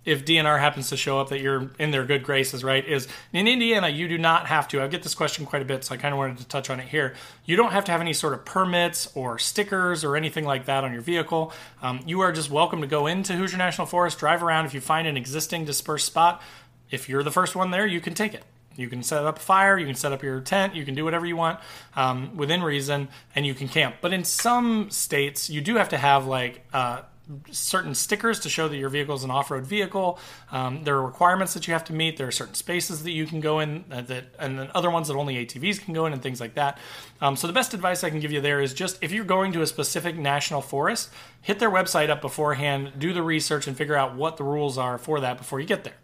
If 0.05 0.25
DNR 0.25 0.59
happens 0.59 0.89
to 0.91 0.97
show 0.97 1.19
up, 1.19 1.31
that 1.31 1.41
you're 1.41 1.71
in 1.79 1.91
their 1.91 2.05
good 2.05 2.23
graces, 2.23 2.63
right? 2.63 2.87
Is 2.87 3.09
in 3.33 3.49
Indiana, 3.49 3.89
you 3.89 4.09
do 4.09 4.19
not 4.19 4.47
have 4.47 4.69
to. 4.69 4.83
I 4.83 4.89
get 4.89 5.03
this 5.03 5.15
question 5.15 5.47
quite 5.47 5.63
a 5.63 5.65
bit, 5.65 5.85
so 5.85 5.95
I 5.95 5.99
kind 5.99 6.13
of 6.13 6.19
wanted 6.19 6.39
to 6.39 6.49
touch 6.49 6.71
on 6.71 6.81
it 6.81 6.89
here. 6.89 7.15
You 7.45 7.57
don't 7.57 7.73
have 7.73 7.85
to 7.87 7.93
have 7.93 8.01
any 8.01 8.13
sort 8.13 8.35
of 8.35 8.45
permits 8.45 9.11
or 9.15 9.39
stickers 9.39 10.05
or 10.05 10.17
anything 10.17 10.45
like 10.45 10.67
that 10.67 10.85
on 10.85 10.93
your 10.93 11.03
vehicle. 11.03 11.53
Um, 11.83 12.01
you 12.07 12.21
are 12.21 12.33
just 12.33 12.51
welcome 12.51 12.81
to 12.81 12.87
go 12.87 13.07
into 13.07 13.35
Hoosier 13.35 13.57
National 13.57 13.87
Forest, 13.87 14.19
drive 14.19 14.43
around. 14.43 14.67
If 14.67 14.75
you 14.75 14.81
find 14.81 15.09
an 15.09 15.17
existing 15.17 15.65
dispersed 15.65 16.07
spot, 16.07 16.43
if 16.91 17.09
you're 17.09 17.23
the 17.23 17.31
first 17.31 17.57
one 17.57 17.71
there, 17.71 17.87
you 17.87 18.01
can 18.01 18.15
take 18.15 18.35
it. 18.35 18.45
You 18.77 18.89
can 18.89 19.03
set 19.03 19.25
up 19.25 19.39
a 19.39 19.41
fire, 19.41 19.79
you 19.79 19.87
can 19.87 19.95
set 19.95 20.13
up 20.13 20.23
your 20.23 20.41
tent, 20.41 20.75
you 20.75 20.85
can 20.85 20.95
do 20.95 21.05
whatever 21.05 21.25
you 21.27 21.37
want 21.37 21.61
um, 21.95 22.37
within 22.37 22.63
reason, 22.63 23.09
and 23.35 23.47
you 23.47 23.55
can 23.55 23.69
camp. 23.69 23.97
But 24.01 24.13
in 24.13 24.25
some 24.25 24.91
states, 24.91 25.49
you 25.49 25.61
do 25.61 25.77
have 25.77 25.91
to 25.91 25.99
have 25.99 26.27
like 26.27 26.65
uh, 26.73 27.03
certain 27.51 27.95
stickers 27.95 28.39
to 28.41 28.49
show 28.49 28.69
that 28.69 28.77
your 28.77 28.89
vehicle 28.89 29.15
is 29.15 29.25
an 29.25 29.31
off-road 29.31 29.65
vehicle. 29.65 30.19
Um, 30.53 30.85
there 30.85 30.97
are 30.97 31.03
requirements 31.03 31.55
that 31.55 31.67
you 31.67 31.73
have 31.73 31.85
to 31.85 31.93
meet. 31.93 32.17
There 32.17 32.27
are 32.27 32.33
certain 32.33 32.55
spaces 32.55 33.03
that 33.03 33.13
you 33.13 33.27
can 33.27 33.41
go 33.41 33.61
in 33.61 33.85
uh, 33.91 34.03
that, 34.03 34.27
and 34.39 34.59
then 34.59 34.71
other 34.75 34.91
ones 34.91 35.09
that 35.09 35.15
only 35.15 35.45
ATVs 35.45 35.81
can 35.81 35.95
go 35.95 36.07
in, 36.07 36.13
and 36.13 36.23
things 36.23 36.41
like 36.41 36.55
that. 36.55 36.79
Um, 37.21 37.37
so 37.37 37.47
the 37.47 37.53
best 37.53 37.73
advice 37.75 38.05
I 38.05 38.11
can 38.11 38.21
give 38.21 38.33
you 38.33 38.41
there 38.41 38.61
is 38.61 38.75
just 38.75 39.03
if 39.03 39.13
you're 39.13 39.25
going 39.25 39.53
to 39.53 39.63
a 39.63 39.67
specific 39.67 40.17
national 40.17 40.61
forest, 40.61 41.11
hit 41.41 41.59
their 41.59 41.71
website 41.71 42.11
up 42.11 42.21
beforehand, 42.21 42.93
do 42.99 43.13
the 43.13 43.23
research, 43.23 43.67
and 43.67 43.77
figure 43.77 43.97
out 43.97 44.15
what 44.15 44.37
the 44.37 44.45
rules 44.45 44.77
are 44.77 44.99
for 44.99 45.21
that 45.21 45.39
before 45.39 45.61
you 45.61 45.67
get 45.67 45.85
there. 45.85 45.97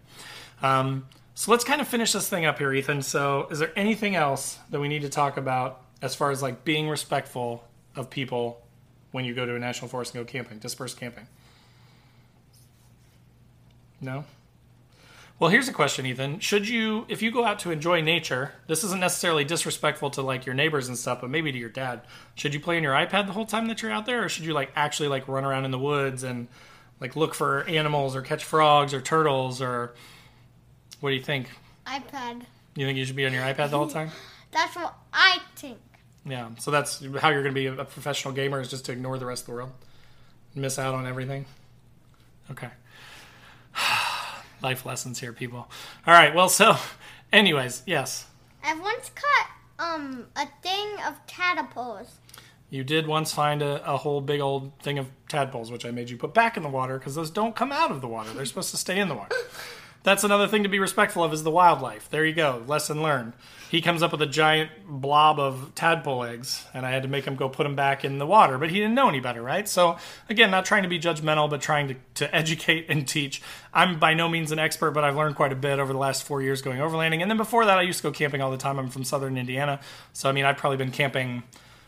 Um, 0.62 1.06
so 1.34 1.50
let's 1.50 1.64
kind 1.64 1.80
of 1.80 1.88
finish 1.88 2.12
this 2.12 2.28
thing 2.28 2.44
up 2.44 2.58
here, 2.58 2.72
Ethan. 2.72 3.02
So, 3.02 3.48
is 3.50 3.58
there 3.58 3.72
anything 3.76 4.14
else 4.14 4.58
that 4.70 4.80
we 4.80 4.88
need 4.88 5.02
to 5.02 5.08
talk 5.08 5.36
about 5.36 5.82
as 6.02 6.14
far 6.14 6.30
as 6.30 6.42
like 6.42 6.64
being 6.64 6.88
respectful 6.88 7.64
of 7.96 8.10
people 8.10 8.62
when 9.12 9.24
you 9.24 9.34
go 9.34 9.46
to 9.46 9.54
a 9.54 9.58
national 9.58 9.88
forest 9.88 10.14
and 10.14 10.24
go 10.24 10.30
camping, 10.30 10.58
dispersed 10.58 10.98
camping? 10.98 11.26
No? 14.00 14.24
Well, 15.38 15.48
here's 15.48 15.68
a 15.68 15.72
question, 15.72 16.04
Ethan. 16.04 16.40
Should 16.40 16.68
you, 16.68 17.06
if 17.08 17.22
you 17.22 17.30
go 17.30 17.46
out 17.46 17.60
to 17.60 17.70
enjoy 17.70 18.02
nature, 18.02 18.52
this 18.66 18.84
isn't 18.84 19.00
necessarily 19.00 19.42
disrespectful 19.42 20.10
to 20.10 20.22
like 20.22 20.44
your 20.44 20.54
neighbors 20.54 20.88
and 20.88 20.98
stuff, 20.98 21.22
but 21.22 21.30
maybe 21.30 21.50
to 21.50 21.56
your 21.56 21.70
dad. 21.70 22.02
Should 22.34 22.52
you 22.52 22.60
play 22.60 22.76
on 22.76 22.82
your 22.82 22.92
iPad 22.92 23.26
the 23.26 23.32
whole 23.32 23.46
time 23.46 23.66
that 23.68 23.80
you're 23.80 23.90
out 23.90 24.04
there, 24.04 24.24
or 24.24 24.28
should 24.28 24.44
you 24.44 24.52
like 24.52 24.70
actually 24.76 25.08
like 25.08 25.26
run 25.28 25.44
around 25.44 25.64
in 25.64 25.70
the 25.70 25.78
woods 25.78 26.24
and 26.24 26.48
like 27.00 27.16
look 27.16 27.34
for 27.34 27.64
animals 27.64 28.14
or 28.14 28.20
catch 28.20 28.44
frogs 28.44 28.92
or 28.92 29.00
turtles 29.00 29.62
or 29.62 29.94
what 31.00 31.08
do 31.08 31.16
you 31.16 31.22
think? 31.22 31.48
iPad. 31.86 32.42
You 32.76 32.86
think 32.86 32.98
you 32.98 33.06
should 33.06 33.16
be 33.16 33.26
on 33.26 33.32
your 33.32 33.42
iPad 33.42 33.70
the 33.70 33.78
whole 33.78 33.88
time? 33.88 34.10
That's 34.52 34.76
what 34.76 34.94
I 35.12 35.38
think. 35.56 35.78
Yeah. 36.25 36.50
So 36.59 36.71
that's 36.71 37.04
how 37.21 37.30
you're 37.30 37.43
going 37.43 37.54
to 37.54 37.61
be 37.61 37.67
a 37.67 37.85
professional 37.85 38.35
gamer 38.35 38.61
is 38.61 38.69
just 38.69 38.85
to 38.87 38.93
ignore 38.93 39.19
the 39.19 39.26
rest 39.26 39.43
of 39.43 39.47
the 39.47 39.52
world, 39.52 39.73
miss 40.54 40.78
out 40.78 40.95
on 40.95 41.06
everything. 41.06 41.47
Okay. 42.50 42.69
Life 44.63 44.85
lessons 44.85 45.19
here, 45.19 45.33
people. 45.33 45.71
All 46.06 46.15
right. 46.15 46.35
Well, 46.35 46.49
so, 46.49 46.76
anyways, 47.33 47.83
yes. 47.87 48.26
I 48.63 48.78
once 48.78 49.11
caught 49.15 49.49
um 49.78 50.26
a 50.37 50.47
thing 50.63 50.89
of 51.06 51.15
tadpoles. 51.26 52.09
You 52.69 52.85
did 52.85 53.06
once 53.09 53.33
find 53.33 53.63
a, 53.63 53.85
a 53.91 53.97
whole 53.97 54.21
big 54.21 54.41
old 54.41 54.78
thing 54.80 54.99
of 54.99 55.09
tadpoles, 55.28 55.73
which 55.73 55.85
I 55.85 55.91
made 55.91 56.09
you 56.09 56.17
put 56.17 56.35
back 56.35 56.56
in 56.56 56.63
the 56.63 56.69
water 56.69 56.99
because 56.99 57.17
those 57.17 57.30
don't 57.30 57.56
come 57.56 57.73
out 57.73 57.91
of 57.91 58.00
the 58.00 58.06
water. 58.06 58.30
They're 58.33 58.45
supposed 58.45 58.71
to 58.71 58.76
stay 58.76 59.00
in 59.00 59.09
the 59.09 59.15
water. 59.17 59.35
That's 60.02 60.25
another 60.25 60.49
thing 60.49 60.63
to 60.63 60.69
be 60.69 60.78
respectful 60.78 61.23
of 61.23 61.32
is 61.32 61.43
the 61.43 61.50
wildlife. 61.50 62.08
There 62.08 62.25
you 62.25 62.32
go. 62.32 62.63
Lesson 62.67 63.02
learned. 63.02 63.34
He 63.71 63.82
comes 63.82 64.02
up 64.02 64.13
with 64.13 64.23
a 64.23 64.26
giant 64.26 64.71
blob 64.89 65.39
of 65.39 65.75
tadpole 65.75 66.25
eggs, 66.25 66.67
and 66.73 66.86
I 66.86 66.91
had 66.91 67.02
to 67.02 67.08
make 67.08 67.25
him 67.25 67.36
go 67.36 67.49
put 67.49 67.65
them 67.65 67.76
back 67.76 68.04
in 68.04 68.19
the 68.19 68.26
water, 68.26 68.58
but 68.58 68.71
he 68.71 68.76
didn't 68.78 68.95
know 68.95 69.08
any 69.08 69.21
better, 69.21 69.43
right? 69.43 69.69
So, 69.69 69.97
again, 70.28 70.50
not 70.50 70.65
trying 70.65 70.82
to 70.84 70.89
be 70.89 70.99
judgmental, 70.99 71.49
but 71.49 71.60
trying 71.60 71.89
to, 71.89 71.97
to 72.15 72.34
educate 72.34 72.86
and 72.89 73.06
teach. 73.06 73.43
I'm 73.73 73.99
by 73.99 74.15
no 74.15 74.28
means 74.28 74.50
an 74.52 74.58
expert, 74.58 74.93
but 74.93 75.04
I've 75.04 75.17
learned 75.17 75.36
quite 75.36 75.52
a 75.52 75.56
bit 75.56 75.78
over 75.78 75.93
the 75.93 75.99
last 75.99 76.25
four 76.25 76.41
years 76.41 76.63
going 76.63 76.78
overlanding. 76.78 77.21
And 77.21 77.30
then 77.30 77.36
before 77.36 77.67
that, 77.67 77.78
I 77.78 77.82
used 77.82 77.99
to 77.99 78.02
go 78.04 78.10
camping 78.10 78.41
all 78.41 78.50
the 78.50 78.56
time. 78.56 78.78
I'm 78.78 78.89
from 78.89 79.04
southern 79.04 79.36
Indiana. 79.36 79.80
So, 80.15 80.28
I 80.28 80.32
mean, 80.32 80.47
I've 80.47 80.56
probably 80.56 80.78
been 80.78 80.91
camping 80.93 81.43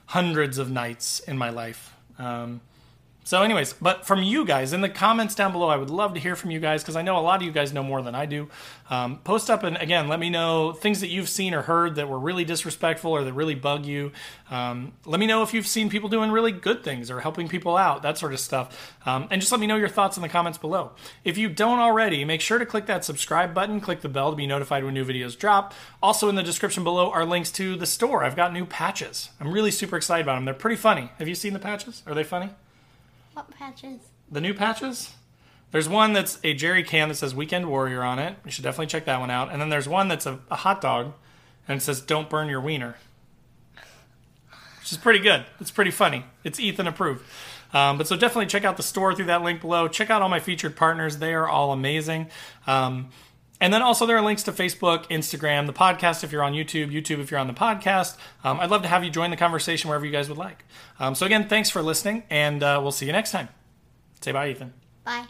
hundreds 0.06 0.58
of 0.58 0.70
nights 0.70 1.20
in 1.20 1.38
my 1.38 1.50
life. 1.50 1.96
Um, 2.18 2.60
so, 3.24 3.42
anyways, 3.42 3.74
but 3.74 4.04
from 4.04 4.22
you 4.22 4.44
guys 4.44 4.72
in 4.72 4.80
the 4.80 4.88
comments 4.88 5.36
down 5.36 5.52
below, 5.52 5.68
I 5.68 5.76
would 5.76 5.90
love 5.90 6.14
to 6.14 6.20
hear 6.20 6.34
from 6.34 6.50
you 6.50 6.58
guys 6.58 6.82
because 6.82 6.96
I 6.96 7.02
know 7.02 7.16
a 7.16 7.20
lot 7.20 7.40
of 7.40 7.46
you 7.46 7.52
guys 7.52 7.72
know 7.72 7.82
more 7.82 8.02
than 8.02 8.16
I 8.16 8.26
do. 8.26 8.48
Um, 8.90 9.18
post 9.18 9.48
up 9.48 9.62
and 9.62 9.76
again, 9.76 10.08
let 10.08 10.18
me 10.18 10.28
know 10.28 10.72
things 10.72 11.00
that 11.00 11.08
you've 11.08 11.28
seen 11.28 11.54
or 11.54 11.62
heard 11.62 11.94
that 11.94 12.08
were 12.08 12.18
really 12.18 12.44
disrespectful 12.44 13.12
or 13.12 13.22
that 13.22 13.32
really 13.32 13.54
bug 13.54 13.86
you. 13.86 14.10
Um, 14.50 14.92
let 15.06 15.20
me 15.20 15.26
know 15.26 15.42
if 15.42 15.54
you've 15.54 15.68
seen 15.68 15.88
people 15.88 16.08
doing 16.08 16.32
really 16.32 16.50
good 16.50 16.82
things 16.82 17.10
or 17.10 17.20
helping 17.20 17.48
people 17.48 17.76
out, 17.76 18.02
that 18.02 18.18
sort 18.18 18.32
of 18.32 18.40
stuff. 18.40 18.96
Um, 19.06 19.28
and 19.30 19.40
just 19.40 19.52
let 19.52 19.60
me 19.60 19.68
know 19.68 19.76
your 19.76 19.88
thoughts 19.88 20.16
in 20.16 20.22
the 20.22 20.28
comments 20.28 20.58
below. 20.58 20.90
If 21.24 21.38
you 21.38 21.48
don't 21.48 21.78
already, 21.78 22.24
make 22.24 22.40
sure 22.40 22.58
to 22.58 22.66
click 22.66 22.86
that 22.86 23.04
subscribe 23.04 23.54
button, 23.54 23.80
click 23.80 24.00
the 24.00 24.08
bell 24.08 24.30
to 24.30 24.36
be 24.36 24.48
notified 24.48 24.84
when 24.84 24.94
new 24.94 25.04
videos 25.04 25.38
drop. 25.38 25.74
Also, 26.02 26.28
in 26.28 26.34
the 26.34 26.42
description 26.42 26.82
below 26.82 27.10
are 27.12 27.24
links 27.24 27.52
to 27.52 27.76
the 27.76 27.86
store. 27.86 28.24
I've 28.24 28.36
got 28.36 28.52
new 28.52 28.66
patches. 28.66 29.30
I'm 29.40 29.52
really 29.52 29.70
super 29.70 29.96
excited 29.96 30.22
about 30.22 30.34
them. 30.34 30.44
They're 30.44 30.54
pretty 30.54 30.76
funny. 30.76 31.12
Have 31.18 31.28
you 31.28 31.36
seen 31.36 31.52
the 31.52 31.60
patches? 31.60 32.02
Are 32.06 32.14
they 32.14 32.24
funny? 32.24 32.50
What 33.34 33.50
patches? 33.50 34.00
The 34.30 34.40
new 34.40 34.54
patches? 34.54 35.14
There's 35.70 35.88
one 35.88 36.12
that's 36.12 36.38
a 36.44 36.52
jerry 36.52 36.82
can 36.82 37.08
that 37.08 37.14
says 37.14 37.34
Weekend 37.34 37.68
Warrior 37.68 38.02
on 38.02 38.18
it. 38.18 38.36
You 38.44 38.50
should 38.50 38.64
definitely 38.64 38.86
check 38.86 39.06
that 39.06 39.20
one 39.20 39.30
out. 39.30 39.50
And 39.50 39.60
then 39.60 39.70
there's 39.70 39.88
one 39.88 40.08
that's 40.08 40.26
a, 40.26 40.38
a 40.50 40.56
hot 40.56 40.80
dog 40.80 41.14
and 41.66 41.78
it 41.78 41.80
says 41.80 42.00
Don't 42.00 42.28
burn 42.28 42.48
your 42.48 42.60
wiener. 42.60 42.96
Which 44.80 44.92
is 44.92 44.98
pretty 44.98 45.20
good. 45.20 45.44
It's 45.60 45.70
pretty 45.70 45.92
funny. 45.92 46.24
It's 46.44 46.60
Ethan 46.60 46.86
approved. 46.86 47.24
Um, 47.72 47.96
but 47.96 48.06
so 48.06 48.16
definitely 48.16 48.46
check 48.46 48.64
out 48.64 48.76
the 48.76 48.82
store 48.82 49.14
through 49.14 49.26
that 49.26 49.42
link 49.42 49.60
below. 49.60 49.88
Check 49.88 50.10
out 50.10 50.20
all 50.20 50.28
my 50.28 50.40
featured 50.40 50.76
partners. 50.76 51.18
They 51.18 51.32
are 51.32 51.48
all 51.48 51.72
amazing. 51.72 52.28
Um, 52.66 53.08
and 53.62 53.72
then 53.72 53.80
also 53.80 54.06
there 54.06 54.16
are 54.16 54.22
links 54.22 54.42
to 54.42 54.52
Facebook, 54.52 55.06
Instagram, 55.06 55.66
the 55.66 55.72
podcast 55.72 56.24
if 56.24 56.32
you're 56.32 56.42
on 56.42 56.52
YouTube, 56.52 56.90
YouTube 56.92 57.20
if 57.20 57.30
you're 57.30 57.38
on 57.38 57.46
the 57.46 57.54
podcast. 57.54 58.16
Um, 58.42 58.58
I'd 58.58 58.70
love 58.70 58.82
to 58.82 58.88
have 58.88 59.04
you 59.04 59.10
join 59.10 59.30
the 59.30 59.36
conversation 59.36 59.88
wherever 59.88 60.04
you 60.04 60.10
guys 60.10 60.28
would 60.28 60.36
like. 60.36 60.64
Um, 60.98 61.14
so 61.14 61.24
again, 61.24 61.48
thanks 61.48 61.70
for 61.70 61.80
listening, 61.80 62.24
and 62.28 62.60
uh, 62.60 62.80
we'll 62.82 62.90
see 62.90 63.06
you 63.06 63.12
next 63.12 63.30
time. 63.30 63.48
Say 64.20 64.32
bye, 64.32 64.50
Ethan. 64.50 64.74
Bye. 65.04 65.26